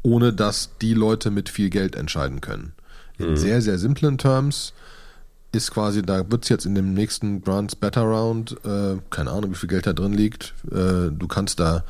[0.03, 2.73] ohne dass die Leute mit viel Geld entscheiden können.
[3.19, 3.37] In mhm.
[3.37, 4.73] sehr, sehr simplen Terms
[5.55, 9.53] ist quasi, da wird es jetzt in dem nächsten Grants Better Round, äh, keine Ahnung,
[9.53, 10.55] wie viel Geld da drin liegt.
[10.71, 11.85] Äh, du kannst da,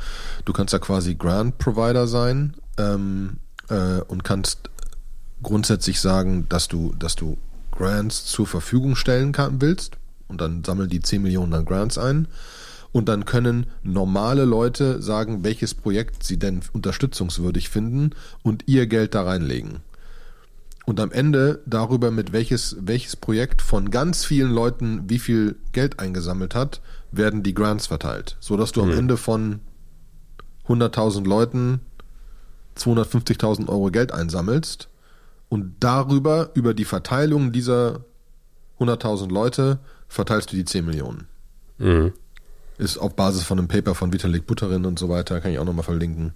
[0.44, 3.38] du kannst da quasi Grant Provider sein ähm,
[3.68, 4.70] äh, und kannst
[5.42, 7.36] grundsätzlich sagen, dass du, dass du
[7.70, 9.96] Grants zur Verfügung stellen kann, willst
[10.28, 12.28] und dann sammeln die 10 Millionen an Grants ein.
[12.92, 18.10] Und dann können normale Leute sagen, welches Projekt sie denn unterstützungswürdig finden
[18.44, 19.80] und ihr Geld da reinlegen
[20.86, 25.98] und am Ende darüber, mit welches, welches Projekt von ganz vielen Leuten wie viel Geld
[25.98, 26.80] eingesammelt hat,
[27.10, 28.36] werden die Grants verteilt.
[28.40, 28.90] So dass du mhm.
[28.90, 29.60] am Ende von
[30.68, 31.80] 100.000 Leuten
[32.76, 34.88] 250.000 Euro Geld einsammelst
[35.48, 38.04] und darüber, über die Verteilung dieser
[38.80, 39.78] 100.000 Leute,
[40.08, 41.28] verteilst du die 10 Millionen.
[41.78, 42.12] Mhm
[42.78, 45.64] ist auf Basis von einem Paper von Vitalik Buterin und so weiter, kann ich auch
[45.64, 46.32] nochmal verlinken,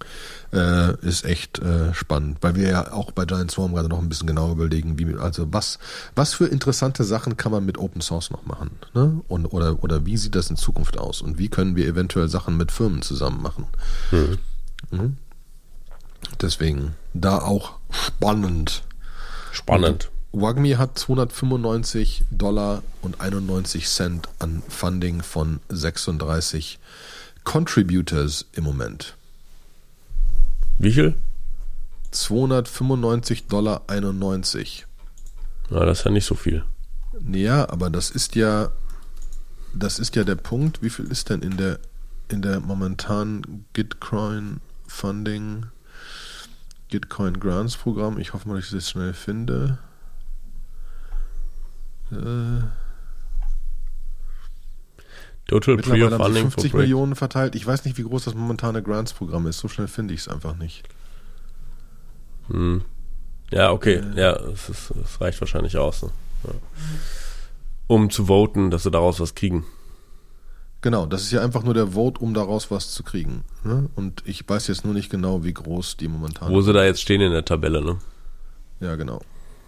[0.53, 4.09] äh, ist echt äh, spannend, weil wir ja auch bei Giant Swarm gerade noch ein
[4.09, 5.79] bisschen genauer überlegen, wie, also was,
[6.15, 9.21] was für interessante Sachen kann man mit Open Source noch machen, ne?
[9.27, 12.57] Und, oder, oder wie sieht das in Zukunft aus und wie können wir eventuell Sachen
[12.57, 13.67] mit Firmen zusammen machen.
[14.11, 14.37] Mhm.
[14.91, 15.17] Mhm.
[16.41, 18.83] Deswegen, da auch spannend.
[19.51, 20.09] Spannend.
[20.31, 26.79] Wagmi hat 295 Dollar und 91 Cent an Funding von 36
[27.43, 29.15] Contributors im Moment.
[30.77, 31.15] Wie viel?
[32.11, 34.85] 295 Dollar 91.
[35.71, 36.63] Na, das ist ja nicht so viel.
[37.31, 38.69] Ja, aber das ist ja,
[39.73, 40.83] das ist ja der Punkt.
[40.83, 41.79] Wie viel ist denn in der,
[42.29, 45.65] in der momentanen Gitcoin Funding,
[46.87, 48.19] Gitcoin Grants Programm?
[48.19, 49.79] Ich hoffe mal, dass ich das schnell finde.
[52.11, 52.63] Äh,
[55.49, 57.55] Total sie 50 Millionen verteilt.
[57.55, 59.57] Ich weiß nicht, wie groß das momentane Grants-Programm ist.
[59.57, 60.87] So schnell finde ich es einfach nicht.
[62.49, 62.83] Hm.
[63.51, 63.95] Ja, okay.
[64.15, 66.03] Äh, ja, es, ist, es, reicht wahrscheinlich aus.
[66.03, 66.09] Ne?
[66.43, 66.51] Ja.
[67.87, 69.65] Um zu voten, dass sie daraus was kriegen.
[70.81, 73.43] Genau, das ist ja einfach nur der Vote, um daraus was zu kriegen.
[73.63, 73.89] Ne?
[73.95, 77.01] Und ich weiß jetzt nur nicht genau, wie groß die momentan Wo sie da jetzt
[77.01, 77.97] stehen in der Tabelle, ne?
[78.79, 79.21] Ja, genau.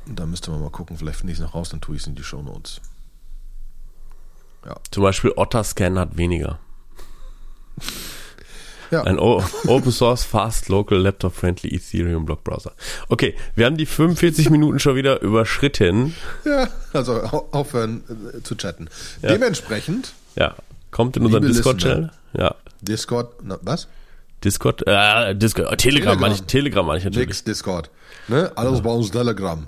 [0.06, 2.08] Da müsste man mal gucken, vielleicht finde ich es noch raus, dann tue ich es
[2.08, 2.82] in die Show Notes.
[4.66, 4.76] Ja.
[4.92, 6.60] Zum Beispiel Otterscan hat weniger.
[8.92, 9.04] Ja.
[9.04, 12.74] Ein o Open Source, Fast, Local, Laptop-Friendly Ethereum Block Browser.
[13.08, 16.14] Okay, wir haben die 45 Minuten schon wieder überschritten.
[16.44, 18.04] Ja, also au- aufhören
[18.38, 18.90] äh, zu chatten.
[19.22, 20.56] Dementsprechend, Ja,
[20.92, 22.12] kommt in unseren Discord-Channel.
[22.34, 23.88] Ja, Discord, na, was?
[24.44, 26.20] Discord, äh, Discord, oh, Telegram, Telegram.
[26.20, 27.28] meine ich, Telegram meine ich natürlich.
[27.28, 27.90] Nix Discord.
[28.28, 28.52] Ne?
[28.56, 29.68] Alles bei uns Telegram.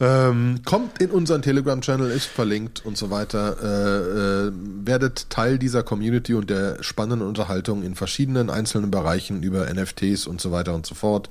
[0.00, 3.56] Ähm, kommt in unseren Telegram-Channel, ist verlinkt und so weiter.
[3.60, 4.52] Äh, äh,
[4.84, 10.40] werdet Teil dieser Community und der spannenden Unterhaltung in verschiedenen einzelnen Bereichen über NFTs und
[10.40, 11.28] so weiter und so fort.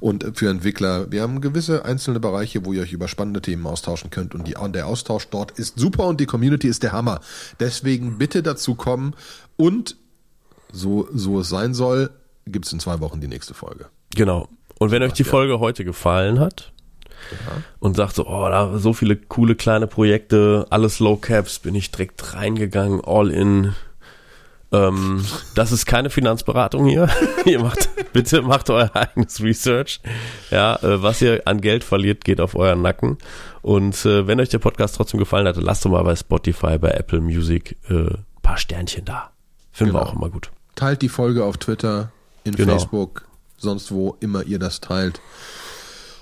[0.00, 4.08] Und für Entwickler, wir haben gewisse einzelne Bereiche, wo ihr euch über spannende Themen austauschen
[4.08, 7.20] könnt und die, der Austausch dort ist super und die Community ist der Hammer.
[7.60, 9.12] Deswegen bitte dazu kommen
[9.56, 9.96] und
[10.72, 12.10] so, so es sein soll,
[12.46, 13.86] gibt's in zwei Wochen die nächste Folge.
[14.14, 14.48] Genau.
[14.78, 16.72] Und wenn euch die Folge heute gefallen hat
[17.80, 21.90] und sagt so, oh, da so viele coole kleine Projekte, alles Low Caps, bin ich
[21.90, 23.74] direkt reingegangen, all in.
[24.72, 25.24] Ähm,
[25.54, 27.08] das ist keine Finanzberatung hier.
[27.46, 30.00] ihr macht, bitte macht euer eigenes Research.
[30.50, 33.16] Ja, äh, was ihr an Geld verliert, geht auf euren Nacken.
[33.62, 36.90] Und äh, wenn euch der Podcast trotzdem gefallen hat, lasst doch mal bei Spotify, bei
[36.90, 38.10] Apple Music äh,
[38.42, 39.30] paar Sternchen da.
[39.72, 40.10] Finden wir Genau.
[40.10, 40.50] auch immer gut.
[40.74, 42.10] Teilt die Folge auf Twitter,
[42.46, 42.72] in Genau.
[42.72, 43.26] Facebook,
[43.58, 45.20] sonst wo immer ihr das teilt.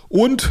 [0.08, 0.50] Und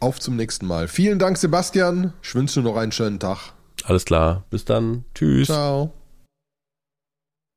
[0.00, 0.88] auf zum nächsten Mal.
[0.88, 2.12] Vielen Dank, Sebastian.
[2.22, 3.52] Ich wünsche noch einen schönen Tag.
[3.84, 4.44] Alles klar.
[4.50, 5.04] Bis dann.
[5.14, 5.46] Tschüss.
[5.46, 5.92] Ciao.